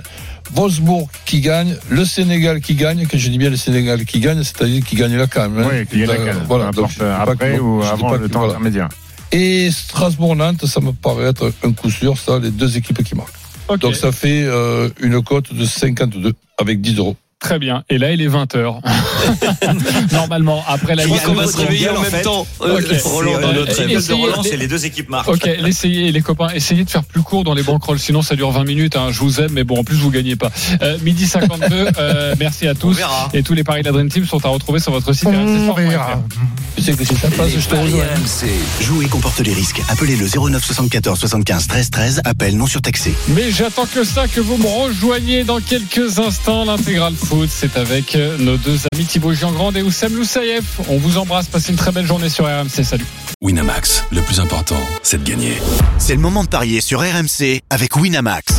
[0.53, 4.43] Wolfsburg qui gagne, le Sénégal qui gagne, que je dis bien le Sénégal qui gagne,
[4.43, 5.49] c'est-à-dire qui gagne la CAN.
[5.57, 5.67] hein.
[5.91, 6.43] Oui, y a la Euh, canne.
[6.47, 8.53] Voilà, donc dis pas après ou avant le que- temps voilà.
[8.53, 8.89] intermédiaire.
[9.31, 13.33] Et Strasbourg-Nantes, ça me paraît être un coup sûr, ça, les deux équipes qui marquent.
[13.79, 17.15] Donc ça fait euh, une cote de 52 avec 10 euros.
[17.43, 17.83] Très bien.
[17.89, 18.79] Et là, il est 20h.
[20.13, 22.21] Normalement, après la Ligue un, va se réveiller en en même fait.
[22.21, 22.47] temps.
[22.61, 22.69] Ok.
[22.69, 25.27] Euh, Roland, dans notre de Essayez- relance et les deux équipes marquent.
[25.27, 28.51] Ok, l'essayez, les copains, essayez de faire plus court dans les banquerolles, sinon ça dure
[28.51, 28.95] 20 minutes.
[28.95, 29.07] hein.
[29.11, 30.51] Je vous aime, mais bon, en plus vous gagnez pas.
[30.81, 31.87] Euh, midi 52.
[31.99, 32.87] euh, merci à tous.
[32.87, 33.29] On verra.
[33.33, 35.27] Et tous les paris de la Dream Team sont à retrouver sur votre site.
[35.27, 36.23] On verra.
[36.77, 38.03] Tu sais que c'est sympa, je te rejoins.
[38.81, 39.81] Jouer comporte les risques.
[39.89, 42.21] Appelez le 09 74 75 13 13.
[42.23, 43.13] Appel non surtaxé.
[43.29, 46.63] Mais j'attends que ça, que vous me rejoigniez dans quelques instants.
[46.65, 50.79] L'intégral foot, c'est avec euh, nos deux amis Thibaut Giangrande et Oussem Loussaïef.
[50.89, 51.47] On vous embrasse.
[51.47, 52.83] Passez une très belle journée sur RMC.
[52.83, 53.05] Salut.
[53.41, 55.53] Winamax, le plus important, c'est de gagner.
[55.97, 58.53] C'est le moment de parier sur RMC avec Winamax.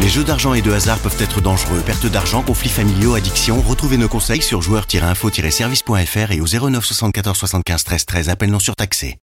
[0.00, 1.80] Les jeux d'argent et de hasard peuvent être dangereux.
[1.86, 3.62] Perte d'argent, conflits familiaux, addiction.
[3.62, 8.28] Retrouvez nos conseils sur joueurs-info-service.fr et au 09 74 75 13 13.
[8.28, 9.12] Appel non surtaxé.